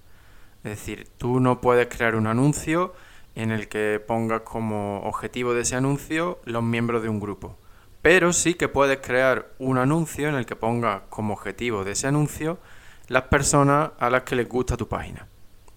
Es 0.64 0.72
decir, 0.72 1.10
tú 1.18 1.40
no 1.40 1.62
puedes 1.62 1.88
crear 1.88 2.16
un 2.16 2.28
anuncio 2.28 2.94
en 3.36 3.52
el 3.52 3.68
que 3.68 4.02
pongas 4.06 4.42
como 4.42 5.02
objetivo 5.04 5.54
de 5.54 5.62
ese 5.62 5.76
anuncio 5.76 6.40
los 6.46 6.64
miembros 6.64 7.02
de 7.02 7.10
un 7.10 7.20
grupo. 7.20 7.58
Pero 8.02 8.34
sí 8.34 8.56
que 8.56 8.68
puedes 8.68 9.00
crear 9.00 9.54
un 9.60 9.78
anuncio 9.78 10.28
en 10.28 10.36
el 10.36 10.46
que 10.46 10.58
pongas 10.58 11.04
como 11.10 11.34
objetivo 11.34 11.84
de 11.84 11.92
ese 11.92 12.08
anuncio 12.08 12.60
las 13.08 13.24
personas 13.24 13.92
a 13.98 14.10
las 14.10 14.24
que 14.24 14.36
les 14.36 14.48
gusta 14.48 14.78
tu 14.78 14.88
página. 14.88 15.28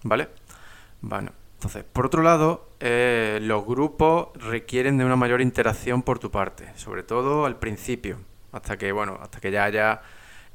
¿Vale? 0.03 0.27
Bueno, 1.01 1.31
entonces, 1.55 1.85
por 1.85 2.05
otro 2.05 2.21
lado, 2.21 2.66
eh, 2.79 3.39
los 3.41 3.65
grupos 3.65 4.29
requieren 4.35 4.97
de 4.97 5.05
una 5.05 5.15
mayor 5.15 5.41
interacción 5.41 6.03
por 6.03 6.19
tu 6.19 6.29
parte, 6.29 6.71
sobre 6.75 7.03
todo 7.03 7.45
al 7.45 7.57
principio, 7.57 8.19
hasta 8.51 8.77
que, 8.77 8.91
bueno, 8.91 9.17
hasta 9.21 9.39
que 9.39 9.51
ya 9.51 9.63
haya 9.63 10.01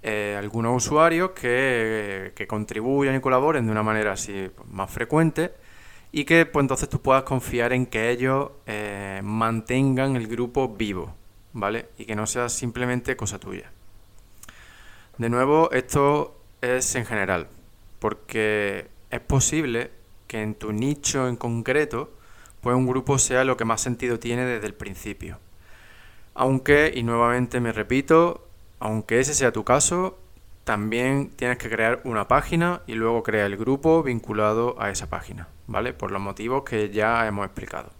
eh, 0.02 0.36
algunos 0.38 0.84
usuarios 0.84 1.30
que, 1.30 2.32
contribuyan 2.48 3.16
y 3.16 3.20
colaboren 3.20 3.66
de 3.66 3.72
una 3.72 3.82
manera 3.82 4.12
así 4.12 4.50
pues, 4.54 4.68
más 4.68 4.90
frecuente 4.90 5.52
y 6.12 6.24
que 6.24 6.44
pues 6.44 6.62
entonces 6.62 6.88
tú 6.88 7.00
puedas 7.00 7.22
confiar 7.22 7.72
en 7.72 7.86
que 7.86 8.10
ellos 8.10 8.50
eh, 8.66 9.20
mantengan 9.24 10.16
el 10.16 10.26
grupo 10.26 10.68
vivo, 10.68 11.14
¿vale? 11.52 11.88
Y 11.98 12.04
que 12.04 12.14
no 12.14 12.26
sea 12.26 12.48
simplemente 12.48 13.16
cosa 13.16 13.38
tuya. 13.38 13.70
De 15.18 15.28
nuevo, 15.28 15.70
esto 15.72 16.36
es 16.60 16.94
en 16.94 17.06
general, 17.06 17.48
porque 17.98 18.88
es 19.10 19.20
posible 19.20 19.90
que 20.32 20.40
en 20.40 20.54
tu 20.54 20.72
nicho 20.72 21.28
en 21.28 21.36
concreto, 21.36 22.10
pues 22.62 22.74
un 22.74 22.86
grupo 22.86 23.18
sea 23.18 23.44
lo 23.44 23.58
que 23.58 23.66
más 23.66 23.82
sentido 23.82 24.18
tiene 24.18 24.46
desde 24.46 24.66
el 24.66 24.72
principio. 24.72 25.38
Aunque, 26.32 26.90
y 26.94 27.02
nuevamente 27.02 27.60
me 27.60 27.70
repito, 27.70 28.48
aunque 28.80 29.20
ese 29.20 29.34
sea 29.34 29.52
tu 29.52 29.62
caso, 29.64 30.18
también 30.64 31.28
tienes 31.36 31.58
que 31.58 31.68
crear 31.68 32.00
una 32.04 32.28
página 32.28 32.80
y 32.86 32.94
luego 32.94 33.22
crear 33.22 33.44
el 33.44 33.58
grupo 33.58 34.02
vinculado 34.02 34.74
a 34.80 34.88
esa 34.88 35.10
página, 35.10 35.48
¿vale? 35.66 35.92
Por 35.92 36.10
los 36.10 36.22
motivos 36.22 36.62
que 36.64 36.88
ya 36.88 37.26
hemos 37.26 37.44
explicado. 37.44 37.90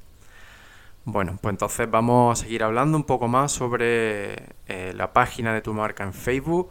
Bueno, 1.04 1.38
pues 1.42 1.52
entonces 1.52 1.90
vamos 1.90 2.40
a 2.40 2.42
seguir 2.44 2.62
hablando 2.62 2.96
un 2.96 3.04
poco 3.04 3.28
más 3.28 3.52
sobre 3.52 4.54
eh, 4.68 4.94
la 4.96 5.12
página 5.12 5.52
de 5.52 5.60
tu 5.60 5.74
marca 5.74 6.02
en 6.02 6.14
Facebook 6.14 6.70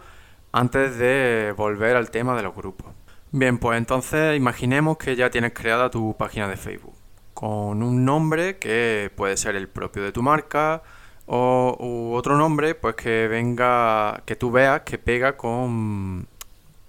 antes 0.53 0.97
de 0.97 1.53
volver 1.55 1.95
al 1.97 2.09
tema 2.09 2.35
de 2.35 2.41
los 2.41 2.55
grupos. 2.55 2.87
Bien, 3.33 3.57
pues 3.59 3.77
entonces 3.77 4.35
imaginemos 4.35 4.97
que 4.97 5.15
ya 5.15 5.29
tienes 5.29 5.53
creada 5.53 5.89
tu 5.89 6.15
página 6.17 6.49
de 6.49 6.57
Facebook 6.57 6.95
con 7.33 7.81
un 7.81 8.03
nombre 8.03 8.57
que 8.57 9.09
puede 9.15 9.37
ser 9.37 9.55
el 9.55 9.69
propio 9.69 10.03
de 10.03 10.11
tu 10.11 10.21
marca 10.21 10.83
o 11.27 12.11
otro 12.13 12.37
nombre 12.37 12.75
pues 12.75 12.95
que 12.95 13.29
venga, 13.29 14.21
que 14.25 14.35
tú 14.35 14.51
veas 14.51 14.81
que 14.81 14.97
pega 14.97 15.37
con, 15.37 16.27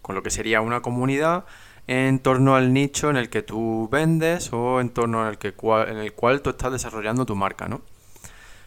con 0.03 0.17
lo 0.17 0.23
que 0.25 0.31
sería 0.31 0.61
una 0.61 0.83
comunidad 0.83 1.45
en 1.87 2.19
torno 2.19 2.57
al 2.57 2.73
nicho 2.73 3.09
en 3.09 3.17
el 3.17 3.31
que 3.31 3.43
tú 3.43 3.89
vendes 3.93 4.53
o 4.53 4.81
en 4.81 4.91
torno 4.91 5.29
el, 5.29 5.39
que, 5.39 5.55
en 5.89 5.97
el 5.99 6.13
cual 6.13 6.43
tú 6.43 6.51
estás 6.51 6.73
desarrollando 6.73 7.25
tu 7.25 7.37
marca, 7.37 7.69
¿no? 7.69 7.83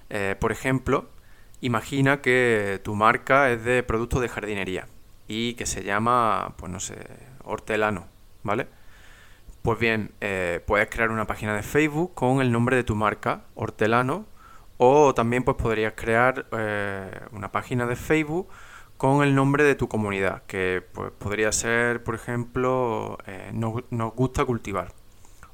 Eh, 0.09 0.35
por 0.39 0.53
ejemplo, 0.53 1.09
imagina 1.61 2.21
que 2.21 2.79
tu 2.83 2.95
marca 2.95 3.51
es 3.51 3.65
de 3.65 3.83
productos 3.83 4.21
de 4.21 4.29
jardinería 4.29 4.87
y 5.27 5.55
que 5.55 5.65
se 5.65 5.83
llama, 5.83 6.53
pues 6.57 6.71
no 6.71 6.79
sé, 6.79 6.95
hortelano, 7.45 8.07
¿vale? 8.43 8.67
Pues 9.65 9.79
bien, 9.79 10.11
eh, 10.21 10.61
puedes 10.67 10.87
crear 10.91 11.09
una 11.09 11.25
página 11.25 11.55
de 11.55 11.63
Facebook 11.63 12.13
con 12.13 12.39
el 12.39 12.51
nombre 12.51 12.75
de 12.75 12.83
tu 12.83 12.95
marca, 12.95 13.45
hortelano, 13.55 14.27
o 14.77 15.15
también 15.15 15.43
pues 15.43 15.57
podrías 15.57 15.93
crear 15.95 16.45
eh, 16.51 17.09
una 17.31 17.51
página 17.51 17.87
de 17.87 17.95
Facebook 17.95 18.47
con 18.97 19.23
el 19.23 19.33
nombre 19.33 19.63
de 19.63 19.73
tu 19.73 19.87
comunidad, 19.87 20.43
que 20.43 20.83
pues, 20.93 21.11
podría 21.17 21.51
ser, 21.51 22.03
por 22.03 22.13
ejemplo, 22.13 23.17
eh, 23.25 23.49
nos, 23.53 23.73
gusta 24.13 24.45
cultivar 24.45 24.93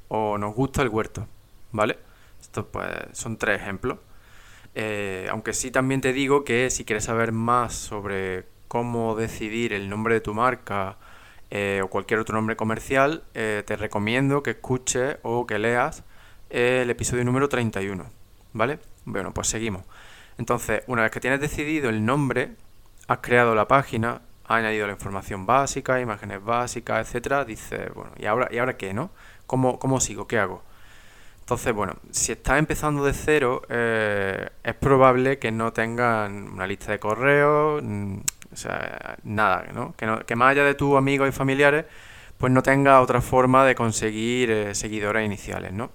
o 0.08 0.36
nos 0.36 0.54
gusta 0.54 0.82
el 0.82 0.90
huerto, 0.90 1.26
¿vale? 1.70 1.98
Estos 2.38 2.66
pues 2.66 2.90
son 3.12 3.38
tres 3.38 3.62
ejemplos. 3.62 3.98
aunque 5.30 5.54
sí 5.54 5.70
también 5.70 6.02
te 6.02 6.12
digo 6.12 6.44
que 6.44 6.68
si 6.68 6.84
quieres 6.84 7.04
saber 7.04 7.32
más 7.32 7.72
sobre 7.72 8.44
cómo 8.68 9.16
decidir 9.16 9.72
el 9.72 9.88
nombre 9.88 10.14
de 10.14 10.20
tu 10.20 10.34
marca 10.34 10.98
eh, 11.54 11.82
o 11.84 11.88
cualquier 11.88 12.18
otro 12.18 12.34
nombre 12.34 12.56
comercial, 12.56 13.24
eh, 13.34 13.62
te 13.66 13.76
recomiendo 13.76 14.42
que 14.42 14.52
escuches 14.52 15.18
o 15.20 15.46
que 15.46 15.58
leas 15.58 16.02
el 16.48 16.88
episodio 16.88 17.26
número 17.26 17.50
31. 17.50 18.06
¿Vale? 18.54 18.78
Bueno, 19.04 19.34
pues 19.34 19.48
seguimos. 19.48 19.84
Entonces, 20.38 20.82
una 20.86 21.02
vez 21.02 21.10
que 21.10 21.20
tienes 21.20 21.40
decidido 21.40 21.90
el 21.90 22.06
nombre, 22.06 22.52
has 23.06 23.18
creado 23.18 23.54
la 23.54 23.68
página, 23.68 24.22
has 24.44 24.56
añadido 24.56 24.86
la 24.86 24.94
información 24.94 25.44
básica, 25.44 26.00
imágenes 26.00 26.42
básicas, 26.42 27.06
etcétera, 27.06 27.44
dices, 27.44 27.92
bueno, 27.92 28.12
¿y 28.16 28.24
ahora, 28.24 28.48
¿y 28.50 28.56
ahora 28.56 28.78
qué, 28.78 28.94
no? 28.94 29.10
¿Cómo, 29.46 29.78
¿Cómo 29.78 30.00
sigo? 30.00 30.26
¿Qué 30.26 30.38
hago? 30.38 30.62
Entonces, 31.40 31.74
bueno, 31.74 31.96
si 32.12 32.32
estás 32.32 32.58
empezando 32.58 33.04
de 33.04 33.12
cero, 33.12 33.60
eh, 33.68 34.48
es 34.64 34.74
probable 34.76 35.38
que 35.38 35.52
no 35.52 35.74
tengan 35.74 36.48
una 36.48 36.66
lista 36.66 36.92
de 36.92 36.98
correos, 36.98 37.82
mm, 37.82 38.20
o 38.52 38.56
sea, 38.56 39.16
nada, 39.24 39.66
¿no? 39.72 39.94
Que, 39.96 40.06
no, 40.06 40.20
que 40.24 40.36
más 40.36 40.50
allá 40.50 40.64
de 40.64 40.74
tus 40.74 40.96
amigos 40.96 41.28
y 41.28 41.32
familiares, 41.32 41.86
pues 42.38 42.52
no 42.52 42.62
tenga 42.62 43.00
otra 43.00 43.20
forma 43.20 43.64
de 43.64 43.74
conseguir 43.74 44.50
eh, 44.50 44.74
seguidores 44.74 45.24
iniciales, 45.24 45.72
¿no? 45.72 45.90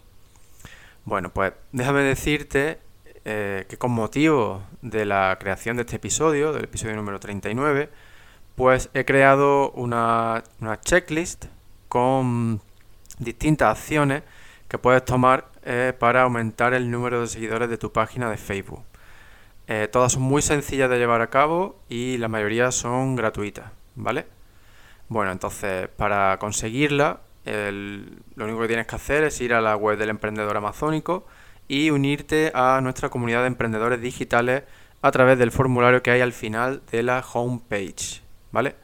Bueno, 1.05 1.29
pues 1.29 1.53
déjame 1.71 2.01
decirte 2.01 2.79
eh, 3.25 3.65
que 3.69 3.77
con 3.77 3.91
motivo 3.91 4.63
de 4.81 5.05
la 5.05 5.37
creación 5.39 5.77
de 5.77 5.83
este 5.83 5.97
episodio, 5.97 6.53
del 6.53 6.65
episodio 6.65 6.95
número 6.95 7.19
39, 7.19 7.89
pues 8.55 8.89
he 8.93 9.05
creado 9.05 9.71
una, 9.71 10.43
una 10.59 10.79
checklist 10.79 11.45
con 11.89 12.61
distintas 13.19 13.77
acciones 13.77 14.23
que 14.67 14.77
puedes 14.77 15.03
tomar 15.05 15.49
eh, 15.63 15.93
para 15.97 16.23
aumentar 16.23 16.73
el 16.73 16.89
número 16.89 17.21
de 17.21 17.27
seguidores 17.27 17.69
de 17.69 17.77
tu 17.77 17.91
página 17.91 18.29
de 18.29 18.37
Facebook. 18.37 18.83
Eh, 19.67 19.89
todas 19.91 20.13
son 20.13 20.23
muy 20.23 20.41
sencillas 20.41 20.89
de 20.89 20.97
llevar 20.97 21.21
a 21.21 21.29
cabo 21.29 21.79
y 21.89 22.17
la 22.17 22.29
mayoría 22.29 22.71
son 22.71 23.15
gratuitas, 23.15 23.71
¿vale? 23.95 24.25
Bueno, 25.09 25.31
entonces 25.31 25.89
para 25.89 26.37
conseguirla, 26.39 27.21
lo 27.45 28.45
único 28.45 28.61
que 28.61 28.67
tienes 28.67 28.87
que 28.87 28.95
hacer 28.95 29.23
es 29.23 29.39
ir 29.41 29.53
a 29.53 29.61
la 29.61 29.75
web 29.75 29.97
del 29.97 30.09
emprendedor 30.09 30.57
amazónico 30.57 31.25
y 31.67 31.89
unirte 31.89 32.51
a 32.53 32.79
nuestra 32.81 33.09
comunidad 33.09 33.41
de 33.41 33.47
emprendedores 33.47 34.01
digitales 34.01 34.63
a 35.01 35.11
través 35.11 35.37
del 35.37 35.51
formulario 35.51 36.01
que 36.01 36.11
hay 36.11 36.21
al 36.21 36.33
final 36.33 36.81
de 36.91 37.03
la 37.03 37.23
homepage, 37.33 38.21
¿vale? 38.51 38.75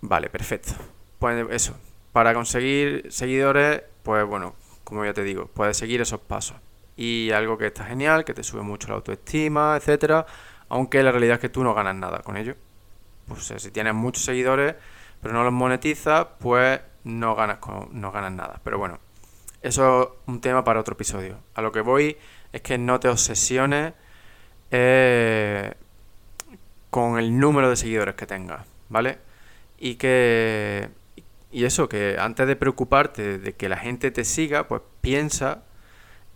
Vale, 0.00 0.30
perfecto. 0.30 0.72
Pues 1.18 1.46
eso, 1.50 1.76
para 2.12 2.34
conseguir 2.34 3.06
seguidores, 3.10 3.82
pues 4.02 4.24
bueno, 4.26 4.54
como 4.84 5.04
ya 5.04 5.12
te 5.12 5.24
digo, 5.24 5.46
puedes 5.46 5.76
seguir 5.76 6.00
esos 6.00 6.20
pasos. 6.20 6.56
Y 6.98 7.30
algo 7.30 7.56
que 7.56 7.68
está 7.68 7.84
genial, 7.84 8.24
que 8.24 8.34
te 8.34 8.42
sube 8.42 8.62
mucho 8.62 8.88
la 8.88 8.96
autoestima, 8.96 9.76
etcétera, 9.76 10.26
aunque 10.68 11.02
la 11.02 11.12
realidad 11.12 11.34
es 11.34 11.40
que 11.40 11.48
tú 11.48 11.62
no 11.62 11.72
ganas 11.72 11.94
nada 11.94 12.18
con 12.18 12.36
ello. 12.36 12.56
Pues 13.26 13.44
si 13.44 13.70
tienes 13.70 13.94
muchos 13.94 14.24
seguidores, 14.24 14.74
pero 15.22 15.32
no 15.32 15.44
los 15.44 15.52
monetizas, 15.52 16.26
pues 16.40 16.80
no 17.04 17.36
ganas, 17.36 17.58
no 17.92 18.10
ganas 18.10 18.32
nada. 18.32 18.60
Pero 18.64 18.78
bueno, 18.78 18.98
eso 19.62 20.02
es 20.02 20.08
un 20.26 20.40
tema 20.40 20.64
para 20.64 20.80
otro 20.80 20.94
episodio. 20.94 21.38
A 21.54 21.62
lo 21.62 21.70
que 21.72 21.82
voy 21.82 22.16
es 22.52 22.62
que 22.62 22.78
no 22.78 22.98
te 22.98 23.08
obsesiones 23.08 23.92
eh, 24.72 25.74
con 26.90 27.18
el 27.18 27.38
número 27.38 27.70
de 27.70 27.76
seguidores 27.76 28.16
que 28.16 28.26
tengas, 28.26 28.66
¿vale? 28.88 29.18
Y 29.78 29.94
que 29.94 30.90
y 31.50 31.64
eso, 31.64 31.88
que 31.88 32.16
antes 32.18 32.46
de 32.46 32.56
preocuparte 32.56 33.38
de 33.38 33.54
que 33.54 33.68
la 33.68 33.78
gente 33.78 34.10
te 34.10 34.24
siga, 34.24 34.68
pues 34.68 34.82
piensa 35.00 35.62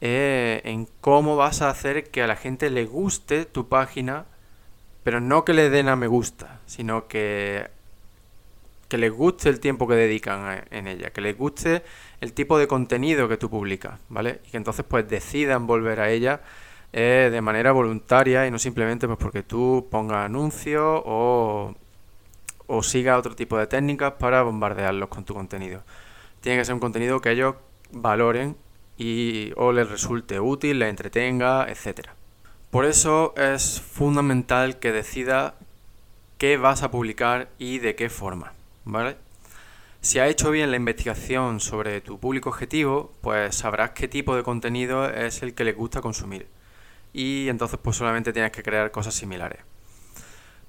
eh, 0.04 0.60
en 0.64 0.88
cómo 1.00 1.36
vas 1.36 1.62
a 1.62 1.70
hacer 1.70 2.10
que 2.10 2.24
a 2.24 2.26
la 2.26 2.34
gente 2.34 2.70
le 2.70 2.86
guste 2.86 3.44
tu 3.44 3.68
página, 3.68 4.26
pero 5.04 5.20
no 5.20 5.44
que 5.44 5.52
le 5.52 5.70
den 5.70 5.88
a 5.88 5.94
me 5.94 6.08
gusta, 6.08 6.60
sino 6.66 7.06
que, 7.06 7.70
que 8.88 8.98
les 8.98 9.12
guste 9.12 9.48
el 9.48 9.60
tiempo 9.60 9.86
que 9.86 9.94
dedican 9.94 10.64
en 10.72 10.88
ella, 10.88 11.10
que 11.10 11.20
les 11.20 11.38
guste 11.38 11.84
el 12.20 12.32
tipo 12.32 12.58
de 12.58 12.66
contenido 12.66 13.28
que 13.28 13.36
tú 13.36 13.48
publicas, 13.48 14.00
¿vale? 14.08 14.40
Y 14.48 14.50
que 14.50 14.56
entonces 14.56 14.84
pues 14.88 15.08
decidan 15.08 15.68
volver 15.68 16.00
a 16.00 16.10
ella 16.10 16.40
eh, 16.92 17.28
de 17.30 17.40
manera 17.40 17.70
voluntaria 17.70 18.44
y 18.44 18.50
no 18.50 18.58
simplemente 18.58 19.06
pues 19.06 19.20
porque 19.20 19.44
tú 19.44 19.86
pongas 19.88 20.26
anuncios 20.26 21.00
o 21.06 21.76
o 22.66 22.82
siga 22.82 23.18
otro 23.18 23.36
tipo 23.36 23.56
de 23.56 23.66
técnicas 23.68 24.14
para 24.14 24.42
bombardearlos 24.42 25.08
con 25.08 25.24
tu 25.24 25.34
contenido. 25.34 25.82
Tiene 26.40 26.58
que 26.58 26.64
ser 26.64 26.74
un 26.74 26.80
contenido 26.80 27.20
que 27.20 27.30
ellos 27.30 27.54
valoren 27.92 28.56
y 28.96 29.52
o 29.56 29.72
les 29.72 29.88
resulte 29.88 30.40
útil, 30.40 30.78
les 30.78 30.90
entretenga, 30.90 31.66
etc. 31.68 32.10
Por 32.70 32.84
eso 32.84 33.34
es 33.36 33.80
fundamental 33.80 34.78
que 34.78 34.92
decidas 34.92 35.54
qué 36.38 36.56
vas 36.56 36.82
a 36.82 36.90
publicar 36.90 37.48
y 37.58 37.78
de 37.78 37.94
qué 37.94 38.08
forma, 38.10 38.52
¿vale? 38.84 39.16
Si 40.00 40.18
has 40.18 40.28
hecho 40.28 40.50
bien 40.50 40.70
la 40.72 40.76
investigación 40.76 41.60
sobre 41.60 42.00
tu 42.00 42.18
público 42.18 42.48
objetivo, 42.48 43.12
pues 43.20 43.54
sabrás 43.54 43.90
qué 43.90 44.08
tipo 44.08 44.34
de 44.34 44.42
contenido 44.42 45.08
es 45.08 45.42
el 45.42 45.54
que 45.54 45.62
les 45.62 45.76
gusta 45.76 46.00
consumir. 46.00 46.48
Y 47.12 47.48
entonces 47.48 47.78
pues 47.80 47.96
solamente 47.96 48.32
tienes 48.32 48.50
que 48.50 48.64
crear 48.64 48.90
cosas 48.90 49.14
similares. 49.14 49.60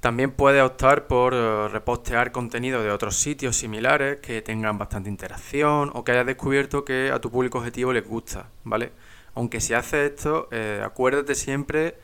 También 0.03 0.31
puedes 0.31 0.61
optar 0.61 1.07
por 1.07 1.33
eh, 1.33 1.69
repostear 1.69 2.33
contenido 2.33 2.83
de 2.83 2.91
otros 2.91 3.15
sitios 3.15 3.55
similares 3.55 4.17
que 4.17 4.41
tengan 4.41 4.77
bastante 4.77 5.09
interacción 5.09 5.91
o 5.93 6.03
que 6.03 6.11
hayas 6.11 6.25
descubierto 6.25 6.83
que 6.83 7.09
a 7.09 7.21
tu 7.21 7.31
público 7.31 7.59
objetivo 7.59 7.93
les 7.93 8.05
gusta, 8.05 8.49
¿vale? 8.65 8.91
Aunque 9.33 9.61
si 9.61 9.73
haces 9.73 10.11
esto, 10.11 10.49
eh, 10.51 10.81
acuérdate 10.83 11.35
siempre 11.35 11.95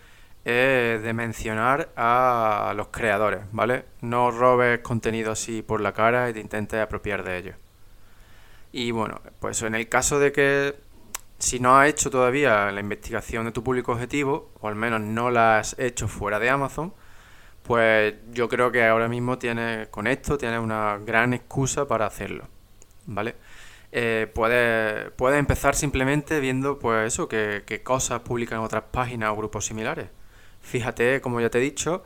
eh, 0.45 1.01
de 1.03 1.11
mencionar 1.11 1.89
a 1.97 2.73
los 2.73 2.87
creadores, 2.87 3.41
¿vale? 3.51 3.83
No 3.99 4.31
robes 4.31 4.79
contenido 4.79 5.33
así 5.33 5.61
por 5.61 5.81
la 5.81 5.91
cara 5.91 6.29
y 6.29 6.33
te 6.33 6.39
intentes 6.39 6.79
apropiar 6.79 7.25
de 7.25 7.37
ellos. 7.37 7.55
Y 8.71 8.91
bueno, 8.91 9.19
pues 9.41 9.61
en 9.61 9.75
el 9.75 9.89
caso 9.89 10.19
de 10.19 10.31
que 10.31 10.75
si 11.37 11.59
no 11.59 11.77
has 11.77 11.89
hecho 11.89 12.09
todavía 12.09 12.71
la 12.71 12.79
investigación 12.79 13.43
de 13.43 13.51
tu 13.51 13.61
público 13.61 13.91
objetivo, 13.91 14.51
o 14.61 14.69
al 14.69 14.75
menos 14.75 15.01
no 15.01 15.29
la 15.29 15.57
has 15.57 15.77
hecho 15.77 16.07
fuera 16.07 16.39
de 16.39 16.49
Amazon, 16.49 16.93
pues 17.63 18.15
yo 18.31 18.49
creo 18.49 18.71
que 18.71 18.85
ahora 18.85 19.07
mismo 19.07 19.37
tiene 19.37 19.87
con 19.91 20.07
esto 20.07 20.37
tienes 20.37 20.59
una 20.59 20.97
gran 20.97 21.33
excusa 21.33 21.87
para 21.87 22.05
hacerlo, 22.05 22.47
¿vale? 23.05 23.35
Eh, 23.91 24.27
puedes, 24.33 25.39
empezar 25.39 25.75
simplemente 25.75 26.39
viendo 26.39 26.77
pues 26.79 27.13
eso, 27.13 27.27
qué, 27.27 27.81
cosas 27.83 28.21
publican 28.21 28.59
otras 28.59 28.83
páginas 28.91 29.31
o 29.31 29.35
grupos 29.35 29.65
similares. 29.65 30.09
Fíjate, 30.61 31.21
como 31.21 31.41
ya 31.41 31.49
te 31.49 31.57
he 31.59 31.61
dicho, 31.61 32.03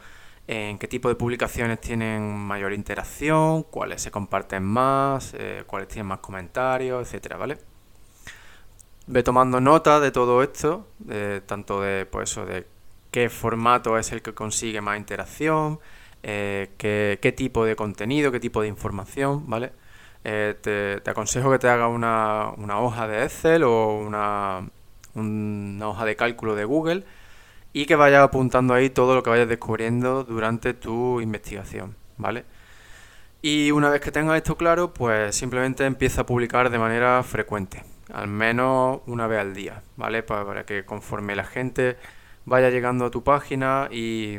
en 0.47 0.77
qué 0.79 0.87
tipo 0.87 1.09
de 1.09 1.15
publicaciones 1.15 1.81
tienen 1.81 2.35
mayor 2.37 2.73
interacción, 2.73 3.63
cuáles 3.63 4.01
se 4.01 4.11
comparten 4.11 4.63
más, 4.63 5.33
eh, 5.37 5.63
cuáles 5.67 5.87
tienen 5.89 6.07
más 6.07 6.19
comentarios, 6.19 7.07
etcétera, 7.07 7.37
¿vale? 7.37 7.57
Ve 9.07 9.23
tomando 9.23 9.59
nota 9.59 9.99
de 9.99 10.11
todo 10.11 10.41
esto, 10.43 10.87
tanto 11.45 11.81
de 11.81 12.05
pues 12.05 12.31
eso, 12.31 12.45
de 12.45 12.65
qué 13.13 13.29
formato 13.29 13.97
es 13.99 14.11
el 14.11 14.23
que 14.23 14.33
consigue 14.33 14.81
más 14.81 14.97
interacción, 14.97 15.79
eh, 16.23 16.71
qué, 16.77 17.33
tipo 17.37 17.63
de 17.63 17.75
contenido, 17.75 18.31
qué 18.31 18.39
tipo 18.39 18.61
de 18.61 18.67
información, 18.67 19.47
¿vale? 19.47 19.71
Eh, 20.23 20.55
te, 20.61 21.09
aconsejo 21.09 21.51
que 21.51 21.59
te 21.59 21.69
haga 21.69 21.87
una, 21.87 22.53
hoja 22.79 23.07
de 23.07 23.23
Excel 23.23 23.63
o 23.63 23.99
una, 23.99 24.67
hoja 25.87 26.05
de 26.05 26.15
cálculo 26.15 26.55
de 26.55 26.65
Google 26.65 27.03
y 27.71 27.85
que 27.85 27.95
vayas 27.95 28.23
apuntando 28.23 28.73
ahí 28.73 28.89
todo 28.89 29.13
lo 29.15 29.21
que 29.21 29.29
vayas 29.29 29.47
descubriendo 29.47 30.23
durante 30.23 30.73
tu 30.73 31.21
investigación, 31.21 31.95
¿vale? 32.17 32.45
Y 33.43 33.71
una 33.71 33.89
vez 33.89 34.01
que 34.01 34.11
tengas 34.11 34.37
esto 34.37 34.57
claro, 34.57 34.93
pues 34.93 35.35
simplemente 35.35 35.85
empieza 35.85 36.21
a 36.21 36.25
publicar 36.25 36.71
de 36.71 36.79
manera 36.79 37.21
frecuente, 37.23 37.83
al 38.11 38.27
menos 38.27 39.01
una 39.05 39.27
vez 39.27 39.39
al 39.39 39.53
día, 39.53 39.83
¿vale? 39.97 40.23
para 40.23 40.65
que 40.65 40.85
conforme 40.85 41.35
la 41.35 41.43
gente 41.43 41.97
vaya 42.45 42.69
llegando 42.69 43.05
a 43.05 43.11
tu 43.11 43.23
página 43.23 43.87
y, 43.91 44.37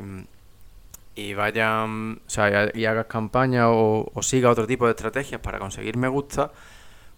y 1.15 1.35
vayan, 1.35 2.21
o 2.27 2.31
sea, 2.31 2.71
y 2.75 2.85
hagas 2.85 3.07
campaña 3.07 3.71
o, 3.71 4.11
siga 4.23 4.51
otro 4.51 4.67
tipo 4.67 4.87
de 4.87 4.93
estrategias 4.93 5.41
para 5.41 5.59
conseguir 5.59 5.97
me 5.97 6.09
gusta, 6.09 6.53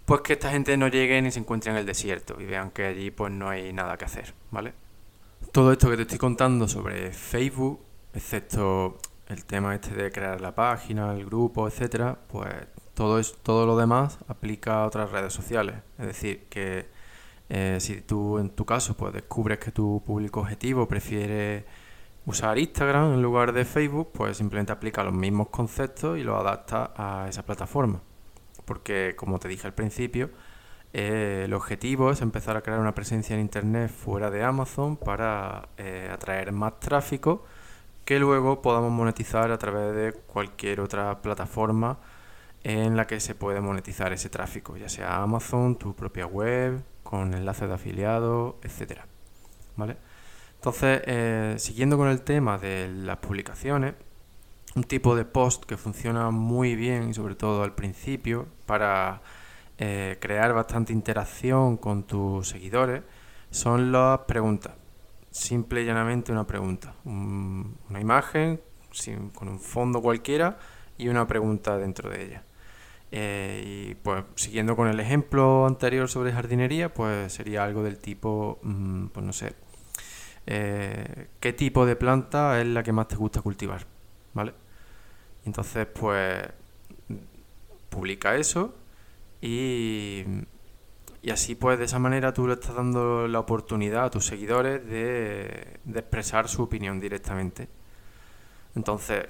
pues 0.05 0.21
que 0.21 0.35
esta 0.35 0.51
gente 0.51 0.77
no 0.77 0.89
llegue 0.89 1.21
ni 1.23 1.31
se 1.31 1.41
encuentre 1.41 1.71
en 1.71 1.79
el 1.79 1.87
desierto 1.87 2.37
y 2.41 2.45
vean 2.45 2.71
que 2.71 2.87
allí 2.87 3.11
pues 3.11 3.33
no 3.33 3.49
hay 3.49 3.73
nada 3.73 3.97
que 3.97 4.05
hacer, 4.05 4.35
¿vale? 4.51 4.75
Todo 5.53 5.73
esto 5.73 5.91
que 5.91 5.97
te 5.97 6.03
estoy 6.03 6.19
contando 6.19 6.69
sobre 6.69 7.13
Facebook, 7.13 7.81
excepto 8.15 8.99
el 9.29 9.45
tema 9.45 9.75
este 9.75 9.95
de 9.95 10.13
crear 10.13 10.41
la 10.41 10.55
página, 10.55 11.13
el 11.13 11.25
grupo, 11.25 11.67
etcétera, 11.67 12.19
pues 12.29 12.55
todo 12.95 13.19
es, 13.19 13.35
todo 13.43 13.67
lo 13.67 13.77
demás 13.77 14.19
aplica 14.29 14.83
a 14.83 14.87
otras 14.87 15.11
redes 15.11 15.33
sociales. 15.33 15.77
Es 15.99 16.07
decir, 16.07 16.47
que 16.49 16.87
eh, 17.49 17.79
si 17.81 18.01
tú 18.01 18.39
en 18.39 18.51
tu 18.51 18.65
caso 18.65 18.97
pues 18.97 19.13
descubres 19.13 19.59
que 19.59 19.71
tu 19.71 20.03
público 20.05 20.41
objetivo 20.41 20.89
prefiere 20.89 21.65
usar 22.27 22.59
Instagram 22.59 23.15
en 23.15 23.23
lugar 23.23 23.53
de 23.53 23.65
Facebook, 23.65 24.11
pues 24.13 24.37
simplemente 24.37 24.73
aplica 24.73 25.05
los 25.05 25.15
mismos 25.15 25.49
conceptos 25.49 26.19
y 26.19 26.25
los 26.25 26.39
adapta 26.41 26.93
a 26.97 27.29
esa 27.29 27.45
plataforma. 27.45 28.03
Porque 28.65 29.15
como 29.17 29.39
te 29.39 29.49
dije 29.49 29.67
al 29.67 29.75
principio, 29.75 30.31
eh, 30.93 31.43
el 31.45 31.55
objetivo 31.55 32.11
es 32.11 32.23
empezar 32.23 32.57
a 32.57 32.63
crear 32.63 32.81
una 32.81 32.95
presencia 32.95 33.35
en 33.35 33.41
Internet 33.43 33.91
fuera 33.91 34.31
de 34.31 34.43
Amazon 34.43 34.97
para 34.97 35.69
eh, 35.79 36.09
atraer 36.13 36.53
más 36.53 36.81
tráfico 36.81 37.45
que 38.05 38.19
luego 38.21 38.63
podamos 38.63 38.93
monetizar 38.93 39.51
a 39.51 39.59
través 39.59 39.95
de 39.95 40.13
cualquier 40.13 40.81
otra 40.81 41.21
plataforma 41.23 41.99
en 42.65 42.97
la 42.97 43.07
que 43.07 43.21
se 43.21 43.35
puede 43.35 43.61
monetizar 43.61 44.13
ese 44.13 44.31
tráfico, 44.31 44.77
ya 44.77 44.89
sea 44.89 45.23
Amazon, 45.23 45.77
tu 45.77 45.95
propia 45.95 46.27
web, 46.27 46.83
con 47.09 47.35
enlaces 47.35 47.69
de 47.69 47.75
afiliados, 47.75 48.57
etcétera. 48.63 49.07
¿Vale? 49.77 49.97
Entonces, 50.57 51.03
eh, 51.07 51.55
siguiendo 51.59 51.97
con 51.97 52.09
el 52.09 52.23
tema 52.23 52.59
de 52.59 52.89
las 52.89 53.19
publicaciones, 53.19 53.95
un 54.75 54.85
tipo 54.85 55.15
de 55.15 55.25
post 55.25 55.65
que 55.65 55.77
funciona 55.77 56.31
muy 56.31 56.75
bien 56.77 57.15
sobre 57.15 57.35
todo 57.35 57.63
al 57.63 57.75
principio 57.75 58.47
para 58.67 59.23
eh, 59.79 60.19
crear 60.21 60.53
bastante 60.53 60.93
interacción 60.93 61.77
con 61.77 62.05
tus 62.05 62.49
seguidores 62.49 63.03
son 63.51 63.93
las 63.93 64.21
preguntas. 64.21 64.75
Simple 65.31 65.83
y 65.83 65.87
llanamente 65.87 66.33
una 66.33 66.47
pregunta. 66.47 66.95
una 67.05 68.01
imagen 68.01 68.61
con 69.35 69.49
un 69.49 69.61
fondo 69.61 70.01
cualquiera 70.01 70.59
y 70.97 71.09
una 71.09 71.27
pregunta 71.27 71.77
dentro 71.77 72.11
de 72.11 72.25
ella. 72.25 72.45
Eh, 73.13 73.91
y 73.91 73.95
pues 73.97 74.25
siguiendo 74.35 74.77
con 74.77 74.89
el 74.89 74.99
ejemplo 75.01 75.67
anterior 75.67 76.09
sobre 76.09 76.33
jardinería, 76.33 76.93
pues 76.93 77.33
sería 77.33 77.65
algo 77.65 77.83
del 77.83 77.99
tipo, 77.99 78.59
mm, 78.63 79.07
pues 79.09 79.25
no 79.25 79.33
sé, 79.33 79.55
eh, 80.47 81.29
qué 81.41 81.53
tipo 81.53 81.87
de 81.87 81.97
planta 81.97 82.61
es 82.61 82.67
la 82.67 82.83
que 82.83 82.93
más 82.93 83.09
te 83.09 83.17
gusta 83.17 83.41
cultivar, 83.43 83.87
¿vale? 84.35 84.55
Entonces, 85.45 85.87
pues 85.87 86.43
publica 87.89 88.37
eso 88.37 88.75
y, 89.41 90.25
y 91.23 91.31
así 91.31 91.55
pues 91.55 91.79
de 91.79 91.87
esa 91.87 91.99
manera 91.99 92.35
tú 92.35 92.47
le 92.47 92.55
estás 92.55 92.75
dando 92.75 93.29
la 93.29 93.41
oportunidad 93.41 94.05
a 94.07 94.11
tus 94.11 94.27
seguidores 94.27 94.87
de, 94.87 95.79
de 95.85 95.99
expresar 96.01 96.49
su 96.49 96.63
opinión 96.63 97.01
directamente. 97.01 97.69
Entonces, 98.75 99.25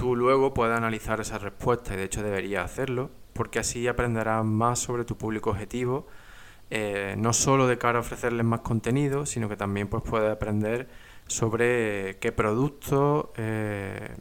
tú 0.00 0.16
luego 0.16 0.54
puedes 0.54 0.74
analizar 0.74 1.20
esas 1.20 1.42
respuestas 1.42 1.92
y 1.92 1.96
de 1.98 2.04
hecho 2.04 2.22
deberías 2.22 2.64
hacerlo 2.64 3.10
porque 3.34 3.58
así 3.58 3.86
aprenderás 3.86 4.42
más 4.46 4.78
sobre 4.78 5.04
tu 5.04 5.18
público 5.18 5.50
objetivo, 5.50 6.06
eh, 6.70 7.16
no 7.18 7.34
solo 7.34 7.66
de 7.66 7.76
cara 7.76 7.98
a 7.98 8.00
ofrecerles 8.00 8.46
más 8.46 8.60
contenido, 8.60 9.26
sino 9.26 9.46
que 9.50 9.58
también 9.58 9.88
pues, 9.88 10.02
puedes 10.02 10.32
aprender 10.32 10.88
sobre 11.26 12.16
qué 12.18 12.32
productos 12.32 13.26
eh, 13.36 14.16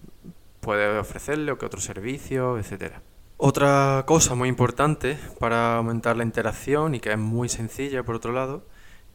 puedes 0.59 0.99
ofrecerle 0.99 1.53
o 1.53 1.57
qué 1.57 1.65
otros 1.65 1.85
servicios, 1.85 2.59
etcétera. 2.59 3.01
Otra 3.37 4.03
cosa 4.05 4.35
muy 4.35 4.49
importante 4.49 5.17
para 5.39 5.77
aumentar 5.77 6.17
la 6.17 6.25
interacción 6.25 6.93
y 6.93 6.99
que 6.99 7.13
es 7.13 7.17
muy 7.17 7.47
sencilla 7.47 8.03
por 8.03 8.15
otro 8.15 8.33
lado, 8.33 8.65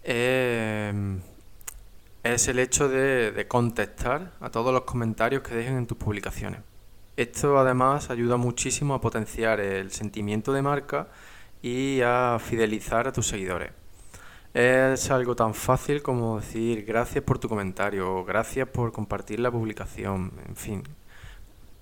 es 0.03 0.95
es 2.25 2.49
el 2.49 2.59
hecho 2.59 2.89
de, 2.89 3.47
contestar 3.49 4.33
a 4.41 4.51
todos 4.51 4.73
los 4.73 4.83
comentarios 4.83 5.43
que 5.43 5.55
dejen 5.55 5.77
en 5.77 5.87
tus 5.87 5.99
publicaciones. 5.99 6.61
Esto 7.17 7.59
además 7.59 8.11
ayuda 8.11 8.39
muchísimo 8.39 8.95
a 8.95 9.01
potenciar 9.01 9.61
el 9.61 9.93
sentimiento 9.93 10.53
de 10.53 10.63
marca 10.63 11.09
y 11.63 12.01
a 12.01 12.39
fidelizar 12.41 13.07
a 13.07 13.13
tus 13.13 13.27
seguidores. 13.27 13.73
Es 14.55 15.11
algo 15.11 15.37
tan 15.37 15.53
fácil 15.53 16.03
como 16.03 16.41
decir 16.41 16.85
gracias 16.85 17.23
por 17.25 17.39
tu 17.39 17.49
comentario 17.49 18.25
gracias 18.25 18.69
por 18.69 18.93
compartir 18.93 19.41
la 19.41 19.51
publicación, 19.51 20.33
en 20.49 20.57
fin. 20.57 20.83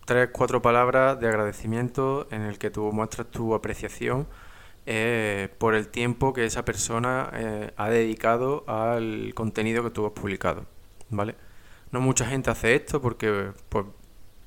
Tres, 0.05 0.31
cuatro 0.33 0.61
palabras 0.61 1.21
de 1.21 1.29
agradecimiento 1.29 2.27
en 2.33 2.43
el 2.43 2.59
que 2.59 2.71
tú 2.71 2.91
muestras 2.93 3.29
tu 3.29 3.55
apreciación 3.55 4.27
eh, 4.87 5.49
por 5.59 5.75
el 5.75 5.89
tiempo 5.89 6.33
que 6.33 6.45
esa 6.45 6.65
persona 6.65 7.31
eh, 7.35 7.73
ha 7.77 7.89
dedicado 7.89 8.65
al 8.67 9.33
contenido 9.35 9.83
que 9.85 9.91
tú 9.91 10.07
has 10.07 10.13
publicado, 10.13 10.67
¿vale? 11.11 11.37
No 11.93 12.01
mucha 12.01 12.27
gente 12.27 12.51
hace 12.51 12.75
esto 12.75 13.01
porque 13.01 13.53
pues, 13.69 13.87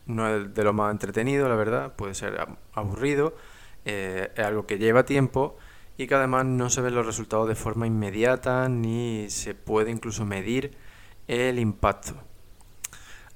no 0.05 0.27
es 0.27 0.53
de 0.53 0.63
lo 0.63 0.73
más 0.73 0.91
entretenido, 0.91 1.47
la 1.47 1.55
verdad, 1.55 1.95
puede 1.95 2.15
ser 2.15 2.37
aburrido, 2.73 3.35
eh, 3.85 4.31
es 4.35 4.45
algo 4.45 4.65
que 4.65 4.77
lleva 4.77 5.05
tiempo 5.05 5.57
y 5.97 6.07
que 6.07 6.15
además 6.15 6.45
no 6.45 6.69
se 6.69 6.81
ven 6.81 6.95
los 6.95 7.05
resultados 7.05 7.47
de 7.47 7.55
forma 7.55 7.87
inmediata 7.87 8.67
ni 8.67 9.29
se 9.29 9.55
puede 9.55 9.91
incluso 9.91 10.25
medir 10.25 10.77
el 11.27 11.59
impacto 11.59 12.15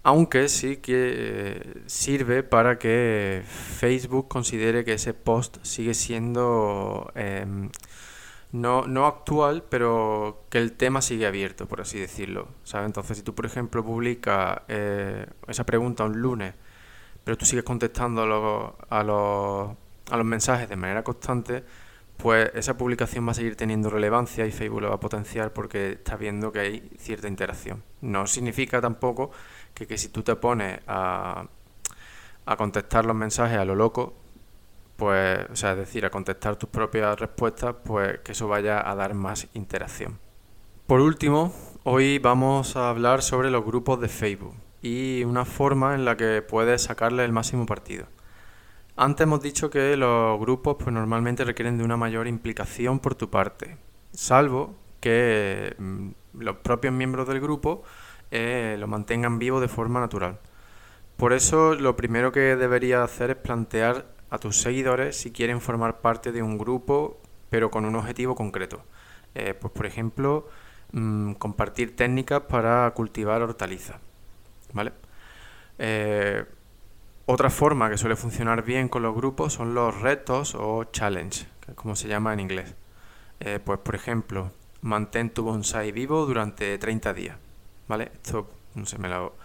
aunque 0.03 0.47
sí 0.49 0.77
que 0.77 1.13
eh, 1.15 1.83
sirve 1.87 2.43
para 2.43 2.79
que 2.79 3.43
Facebook 3.45 4.27
considere 4.27 4.85
que 4.85 4.93
ese 4.93 5.13
post 5.13 5.57
sigue 5.63 5.93
siendo 5.93 7.11
em, 7.15 7.69
no, 8.51 8.87
no, 8.87 9.05
actual, 9.05 9.63
pero 9.69 10.45
que 10.49 10.57
el 10.57 10.73
tema 10.73 11.01
sigue 11.01 11.27
abierto, 11.27 11.67
por 11.67 11.81
así 11.81 11.99
decirlo. 11.99 12.47
¿sabes? 12.63 12.87
Entonces, 12.87 13.17
si 13.17 13.23
tú, 13.23 13.35
por 13.35 13.45
ejemplo, 13.45 13.83
publicas 13.83 14.61
eh, 14.67 15.27
esa 15.47 15.65
pregunta 15.65 16.03
un 16.05 16.19
lunes, 16.21 16.53
pero 17.23 17.37
tú 17.37 17.45
sigues 17.45 17.63
contestando 17.65 18.23
a 18.23 18.25
los, 18.25 18.73
a, 18.89 19.03
los, 19.03 19.77
a 20.11 20.17
los 20.17 20.25
mensajes 20.25 20.69
de 20.69 20.75
manera 20.75 21.03
constante, 21.03 21.63
pues 22.17 22.51
esa 22.53 22.75
publicación 22.77 23.25
va 23.27 23.31
a 23.31 23.33
seguir 23.33 23.55
teniendo 23.55 23.89
relevancia 23.89 24.45
y 24.45 24.51
Facebook 24.51 24.81
lo 24.81 24.89
va 24.89 24.95
a 24.95 24.99
potenciar 24.99 25.53
porque 25.53 25.91
está 25.93 26.17
viendo 26.17 26.51
que 26.51 26.59
hay 26.59 26.89
cierta 26.97 27.27
interacción. 27.29 27.83
No 28.01 28.27
significa 28.27 28.81
tampoco 28.81 29.31
que, 29.85 29.97
si 29.97 30.09
tú 30.09 30.23
te 30.23 30.35
pones 30.35 30.79
a, 30.87 31.47
contestar 32.57 33.05
los 33.05 33.15
mensajes 33.15 33.57
a 33.57 33.65
lo 33.65 33.75
loco, 33.75 34.13
pues, 34.95 35.45
o 35.51 35.55
sea, 35.55 35.71
es 35.71 35.77
decir, 35.77 36.05
a 36.05 36.09
contestar 36.09 36.55
tus 36.55 36.69
propias 36.69 37.19
respuestas, 37.19 37.75
pues 37.83 38.19
que 38.19 38.31
eso 38.31 38.47
vaya 38.47 38.89
a 38.89 38.95
dar 38.95 39.13
más 39.13 39.47
interacción. 39.53 40.19
Por 40.87 41.01
último, 41.01 41.53
hoy 41.83 42.17
vamos 42.17 42.75
a 42.75 42.89
hablar 42.89 43.21
sobre 43.21 43.51
los 43.51 43.63
grupos 43.63 44.01
de 44.01 44.07
Facebook 44.07 44.55
y 44.81 45.23
una 45.23 45.45
forma 45.45 45.93
en 45.93 46.05
la 46.05 46.17
que 46.17 46.41
puedes 46.41 46.83
sacarle 46.83 47.23
el 47.23 47.31
máximo 47.31 47.65
partido. 47.65 48.07
Antes 48.95 49.23
hemos 49.23 49.41
dicho 49.41 49.69
que 49.69 49.95
los 49.95 50.39
grupos 50.39 50.77
pues 50.79 50.91
normalmente 50.91 51.45
requieren 51.45 51.77
de 51.77 51.83
una 51.83 51.95
mayor 51.95 52.27
implicación 52.27 52.99
por 52.99 53.15
tu 53.15 53.29
parte, 53.29 53.77
salvo 54.11 54.75
que 54.99 55.75
mm, 55.77 56.09
los 56.39 56.57
propios 56.57 56.93
miembros 56.93 57.27
del 57.27 57.39
grupo 57.39 57.83
eh, 58.31 58.75
lo 58.79 58.87
mantengan 58.87 59.39
vivo 59.39 59.59
de 59.59 59.67
forma 59.67 59.99
natural. 59.99 60.39
Por 61.17 61.33
eso 61.33 61.75
lo 61.75 61.95
primero 61.95 62.31
que 62.31 62.55
deberías 62.55 63.01
hacer 63.03 63.31
es 63.31 63.37
plantear 63.37 64.05
a 64.29 64.37
tus 64.37 64.61
seguidores 64.61 65.17
si 65.17 65.31
quieren 65.31 65.61
formar 65.61 66.01
parte 66.01 66.31
de 66.31 66.43
un 66.43 66.57
grupo 66.57 67.19
pero 67.49 67.71
con 67.71 67.85
un 67.85 67.95
objetivo 67.95 68.35
concreto. 68.35 68.83
Eh, 69.35 69.55
pues 69.55 69.73
por 69.73 69.85
ejemplo, 69.85 70.47
mm, 70.91 71.33
compartir 71.33 71.95
técnicas 71.95 72.41
para 72.41 72.89
cultivar 72.91 73.41
hortalizas. 73.41 73.97
¿Vale? 74.73 74.93
Eh, 75.79 76.45
otra 77.25 77.49
forma 77.49 77.89
que 77.89 77.97
suele 77.97 78.15
funcionar 78.15 78.63
bien 78.63 78.89
con 78.89 79.01
los 79.03 79.15
grupos 79.15 79.53
son 79.53 79.73
los 79.73 79.99
retos 80.01 80.55
o 80.55 80.85
challenge, 80.85 81.47
como 81.75 81.95
se 81.95 82.07
llama 82.07 82.33
en 82.33 82.39
inglés. 82.39 82.75
pues 83.63 83.79
por 83.79 83.95
ejemplo, 83.95 84.51
mantén 84.81 85.29
tu 85.29 85.43
bonsai 85.43 85.91
vivo 85.91 86.25
durante 86.25 86.77
30 86.77 87.13
días. 87.13 87.37
¿Vale? 87.89 88.11
Esto, 88.13 88.49
no 88.75 88.85
sé, 88.85 88.97
me 88.97 89.09
lo, 89.09 89.35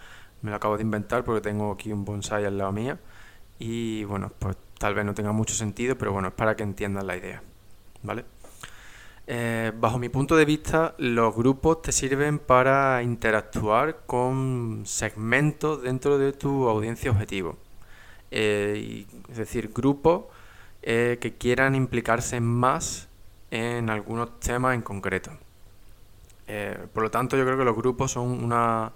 me 0.41 0.51
lo 0.51 0.55
acabo 0.55 0.77
de 0.77 0.83
inventar 0.83 1.25
porque 1.25 1.41
tengo 1.41 1.73
aquí 1.73 1.91
un 1.91 2.05
bonsai 2.05 2.45
al 2.45 2.57
lado 2.57 2.71
mía 2.71 2.97
y 3.59 4.05
bueno, 4.05 4.31
pues 4.39 4.55
tal 4.77 4.93
vez 4.95 5.03
no 5.03 5.13
tenga 5.13 5.33
mucho 5.33 5.53
sentido, 5.53 5.97
pero 5.97 6.13
bueno, 6.13 6.29
es 6.29 6.33
para 6.33 6.55
que 6.55 6.63
entiendan 6.63 7.07
la 7.07 7.17
idea, 7.17 7.43
¿vale? 8.03 8.23
Eh, 9.27 9.71
bajo 9.75 9.97
mi 9.97 10.09
punto 10.09 10.35
de 10.35 10.45
vista, 10.45 10.93
los 10.99 11.35
grupos 11.35 11.81
te 11.81 11.91
sirven 11.91 12.37
para 12.37 13.01
interactuar 13.01 14.05
con 14.05 14.83
segmentos 14.85 15.81
dentro 15.81 16.17
de 16.19 16.31
tu 16.31 16.69
audiencia 16.69 17.09
objetivo. 17.11 17.57
Eh, 18.31 19.07
es 19.29 19.37
decir, 19.37 19.71
grupos 19.73 20.25
eh, 20.83 21.17
que 21.19 21.33
quieran 21.35 21.73
implicarse 21.73 22.39
más 22.39 23.09
en 23.49 23.89
algunos 23.89 24.39
temas 24.39 24.75
en 24.75 24.81
concreto. 24.83 25.31
Eh, 26.47 26.87
por 26.93 27.03
lo 27.03 27.11
tanto, 27.11 27.37
yo 27.37 27.45
creo 27.45 27.57
que 27.57 27.65
los 27.65 27.75
grupos 27.75 28.11
son 28.11 28.43
una, 28.43 28.91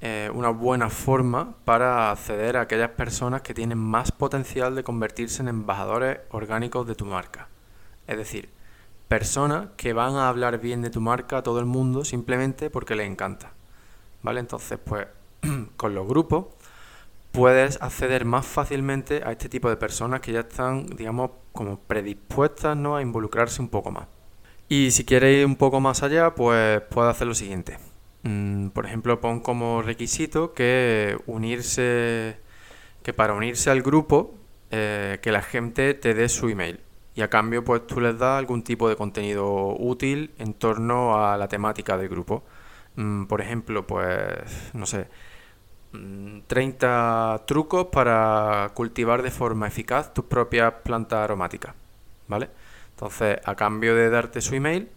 eh, 0.00 0.30
una 0.32 0.50
buena 0.50 0.90
forma 0.90 1.54
para 1.64 2.10
acceder 2.10 2.56
a 2.56 2.62
aquellas 2.62 2.90
personas 2.90 3.42
que 3.42 3.54
tienen 3.54 3.78
más 3.78 4.12
potencial 4.12 4.74
de 4.74 4.84
convertirse 4.84 5.42
en 5.42 5.48
embajadores 5.48 6.18
orgánicos 6.30 6.86
de 6.86 6.94
tu 6.94 7.04
marca. 7.04 7.48
Es 8.06 8.16
decir, 8.16 8.50
personas 9.08 9.68
que 9.76 9.92
van 9.92 10.16
a 10.16 10.28
hablar 10.28 10.58
bien 10.58 10.82
de 10.82 10.90
tu 10.90 11.00
marca 11.00 11.38
a 11.38 11.42
todo 11.42 11.60
el 11.60 11.66
mundo 11.66 12.04
simplemente 12.04 12.70
porque 12.70 12.94
les 12.94 13.06
encanta. 13.06 13.52
¿Vale? 14.22 14.40
Entonces, 14.40 14.78
pues 14.84 15.06
con 15.76 15.94
los 15.94 16.06
grupos 16.06 16.46
puedes 17.32 17.80
acceder 17.82 18.24
más 18.24 18.46
fácilmente 18.46 19.22
a 19.24 19.32
este 19.32 19.48
tipo 19.48 19.68
de 19.68 19.76
personas 19.76 20.20
que 20.20 20.32
ya 20.32 20.40
están, 20.40 20.86
digamos, 20.86 21.30
como 21.52 21.78
predispuestas 21.78 22.76
¿no? 22.76 22.96
a 22.96 23.02
involucrarse 23.02 23.62
un 23.62 23.68
poco 23.68 23.90
más. 23.90 24.06
Y 24.68 24.90
si 24.90 25.04
quieres 25.04 25.38
ir 25.38 25.46
un 25.46 25.56
poco 25.56 25.80
más 25.80 26.02
allá, 26.02 26.34
pues 26.34 26.82
puedes 26.90 27.10
hacer 27.10 27.26
lo 27.26 27.34
siguiente. 27.34 27.78
Mm, 28.22 28.68
por 28.68 28.86
ejemplo, 28.86 29.20
pon 29.20 29.40
como 29.40 29.82
requisito 29.82 30.52
que 30.52 31.16
unirse, 31.26 32.36
que 33.02 33.12
para 33.14 33.34
unirse 33.34 33.70
al 33.70 33.82
grupo, 33.82 34.34
eh, 34.70 35.18
que 35.22 35.32
la 35.32 35.42
gente 35.42 35.94
te 35.94 36.14
dé 36.14 36.28
su 36.28 36.48
email. 36.48 36.80
Y 37.14 37.22
a 37.22 37.30
cambio, 37.30 37.64
pues 37.64 37.86
tú 37.86 38.00
les 38.00 38.18
das 38.18 38.38
algún 38.38 38.62
tipo 38.62 38.88
de 38.88 38.96
contenido 38.96 39.74
útil 39.78 40.32
en 40.38 40.54
torno 40.54 41.24
a 41.24 41.36
la 41.36 41.48
temática 41.48 41.96
del 41.96 42.08
grupo. 42.08 42.44
Mm, 42.96 43.24
por 43.26 43.40
ejemplo, 43.40 43.86
pues, 43.86 44.70
no 44.74 44.86
sé, 44.86 45.08
30 46.46 47.40
mm, 47.42 47.46
trucos 47.46 47.86
para 47.86 48.70
cultivar 48.74 49.22
de 49.22 49.30
forma 49.30 49.66
eficaz 49.68 50.12
tus 50.14 50.26
propias 50.26 50.74
plantas 50.84 51.20
aromáticas. 51.24 51.74
¿Vale? 52.28 52.50
Entonces, 52.98 53.38
a 53.44 53.54
cambio 53.54 53.94
de 53.94 54.10
darte 54.10 54.40
su 54.40 54.56
email, 54.56 54.88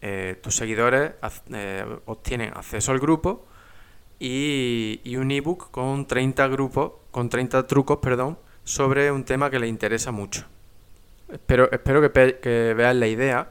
eh, 0.00 0.38
tus 0.40 0.54
seguidores 0.54 1.14
eh, 1.52 1.84
obtienen 2.06 2.52
acceso 2.54 2.92
al 2.92 3.00
grupo 3.00 3.44
y, 4.20 5.00
un 5.16 5.28
ebook 5.32 5.72
con 5.72 6.06
30 6.06 6.46
grupos, 6.46 6.92
con 7.10 7.28
30 7.28 7.66
trucos, 7.66 7.98
perdón, 7.98 8.38
sobre 8.62 9.10
un 9.10 9.24
tema 9.24 9.50
que 9.50 9.58
les 9.58 9.68
interesa 9.68 10.12
mucho. 10.12 10.46
Espero, 11.32 11.68
espero 11.72 12.00
que, 12.00 12.38
que 12.40 12.74
veas 12.76 12.94
la 12.94 13.08
idea, 13.08 13.48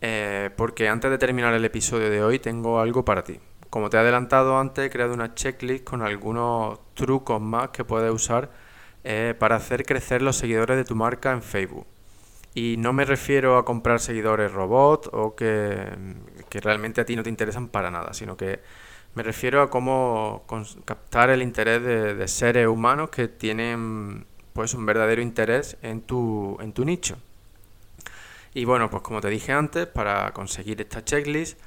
eh, 0.00 0.50
porque 0.56 0.88
antes 0.88 1.10
de 1.10 1.18
terminar 1.18 1.52
el 1.52 1.64
episodio 1.64 2.10
de 2.10 2.22
hoy 2.22 2.38
tengo 2.38 2.78
algo 2.78 3.04
para 3.04 3.24
ti. 3.24 3.40
Como 3.70 3.90
te 3.90 3.96
he 3.96 4.00
adelantado 4.00 4.56
antes, 4.56 4.86
he 4.86 4.90
creado 4.90 5.14
una 5.14 5.34
checklist 5.34 5.82
con 5.82 6.02
algunos 6.02 6.78
trucos 6.94 7.40
más 7.40 7.70
que 7.70 7.84
puedes 7.84 8.12
usar 8.12 8.52
eh, 9.02 9.34
para 9.36 9.56
hacer 9.56 9.84
crecer 9.84 10.22
los 10.22 10.36
seguidores 10.36 10.76
de 10.76 10.84
tu 10.84 10.94
marca 10.94 11.32
en 11.32 11.42
Facebook. 11.42 11.88
Y 12.54 12.76
no 12.78 12.92
me 12.92 13.04
refiero 13.04 13.58
a 13.58 13.64
comprar 13.64 14.00
seguidores 14.00 14.52
robot 14.52 15.08
o 15.12 15.34
que, 15.36 15.86
realmente 16.50 17.00
a 17.00 17.04
ti 17.04 17.14
no 17.16 17.22
te 17.22 17.30
interesan 17.30 17.68
para 17.68 17.90
nada, 17.90 18.12
sino 18.12 18.36
que 18.36 18.60
me 19.14 19.22
refiero 19.22 19.62
a 19.62 19.70
cómo 19.70 20.44
captar 20.84 21.30
el 21.30 21.42
interés 21.42 21.82
de, 21.82 22.28
seres 22.28 22.66
humanos 22.66 23.10
que 23.10 23.28
tienen 23.28 24.26
pues 24.52 24.74
un 24.74 24.84
verdadero 24.84 25.22
interés 25.22 25.76
en 25.82 26.02
tu, 26.02 26.58
en 26.60 26.72
tu 26.72 26.84
nicho. 26.84 27.16
Y 28.52 28.64
bueno, 28.64 28.90
pues 28.90 29.02
como 29.02 29.20
te 29.20 29.28
dije 29.28 29.52
antes, 29.52 29.86
para 29.86 30.32
conseguir 30.32 30.80
esta 30.80 31.04
checklist 31.04 31.58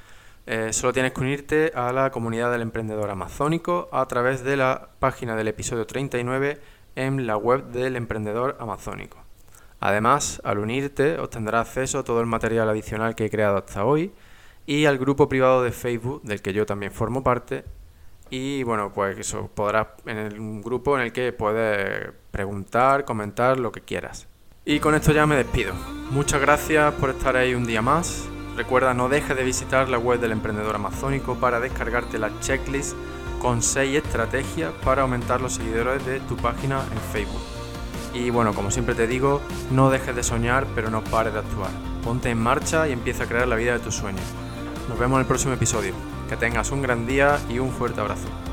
eh, 0.46 0.74
solo 0.74 0.92
tienes 0.92 1.14
que 1.14 1.22
unirte 1.22 1.72
a 1.74 1.94
la 1.94 2.12
comunidad 2.12 2.52
del 2.52 2.62
emprendedor 2.62 3.10
amazónico 3.10 3.88
a 3.94 4.06
través 4.08 4.44
de 4.44 4.58
la 4.58 4.90
página 5.00 5.38
del 5.38 5.48
episodio 5.48 5.88
39 5.88 6.60
en 6.96 7.26
la 7.26 7.38
web 7.38 7.68
del 7.68 7.96
emprendedor 7.96 8.58
amazónico. 8.60 9.23
Además, 9.86 10.42
al 10.46 10.60
unirte 10.60 11.20
obtendrás 11.20 11.68
acceso 11.68 12.00
a 12.00 12.04
todo 12.06 12.22
el 12.22 12.26
material 12.26 12.70
adicional 12.70 13.16
que 13.16 13.26
he 13.26 13.30
creado 13.30 13.58
hasta 13.58 13.84
hoy 13.84 14.14
y 14.66 14.86
al 14.86 14.98
grupo 14.98 15.28
privado 15.28 15.62
de 15.62 15.72
Facebook 15.72 16.22
del 16.24 16.42
que 16.42 16.54
yo 16.54 16.66
también 16.66 16.94
formo 16.94 17.22
parte. 17.22 17.66
Y 18.30 18.64
bueno, 18.64 18.94
pues 18.94 19.20
eso 19.20 19.50
podrás 19.54 19.88
en 20.06 20.40
un 20.40 20.62
grupo 20.62 20.98
en 20.98 21.04
el 21.04 21.12
que 21.12 21.34
puedes 21.34 22.14
preguntar, 22.32 23.04
comentar 23.04 23.60
lo 23.60 23.74
que 23.74 23.82
quieras. 23.82 24.30
Y 24.64 24.80
con 24.80 24.96
esto 24.96 25.12
ya 25.12 25.26
me 25.26 25.36
despido. 25.36 25.74
Muchas 26.12 26.40
gracias 26.40 26.94
por 26.94 27.10
estar 27.10 27.36
ahí 27.36 27.54
un 27.54 27.66
día 27.66 27.82
más 27.82 28.30
Recuerda, 28.56 28.94
no 28.94 29.10
dejes 29.10 29.36
de 29.36 29.44
visitar 29.44 29.90
la 29.90 29.98
web 29.98 30.20
del 30.20 30.32
emprendedor 30.32 30.76
amazónico 30.76 31.36
para 31.36 31.60
descargarte 31.60 32.20
la 32.20 32.40
checklist 32.40 32.96
con 33.42 33.64
6 33.64 33.98
estrategias 33.98 34.72
para 34.86 35.02
aumentar 35.02 35.42
los 35.42 35.54
seguidores 35.54 36.06
de 36.06 36.20
tu 36.22 36.38
página 36.38 36.86
en 36.92 37.00
Facebook. 37.12 37.53
Y 38.14 38.30
bueno, 38.30 38.54
como 38.54 38.72
siempre 38.72 38.96
te 38.96 39.08
digo, 39.08 39.42
no 39.72 39.90
dejes 39.90 40.16
de 40.16 40.24
soñar, 40.24 40.68
pero 40.76 40.90
no 40.90 41.04
pares 41.04 41.34
de 41.34 41.40
actuar. 41.40 41.72
Ponte 42.04 42.30
en 42.30 42.38
marcha 42.38 42.88
y 42.88 42.92
empieza 42.92 43.24
a 43.24 43.28
crear 43.28 43.48
la 43.48 43.56
vida 43.56 43.74
de 43.74 43.80
tus 43.80 43.96
sueños. 43.96 44.26
Nos 44.88 45.00
vemos 45.00 45.16
en 45.18 45.22
el 45.22 45.28
próximo 45.28 45.54
episodio. 45.54 45.94
Que 46.30 46.38
tengas 46.38 46.72
un 46.72 46.82
gran 46.82 47.08
día 47.08 47.40
y 47.50 47.60
un 47.60 47.72
fuerte 47.72 48.02
abrazo. 48.02 48.53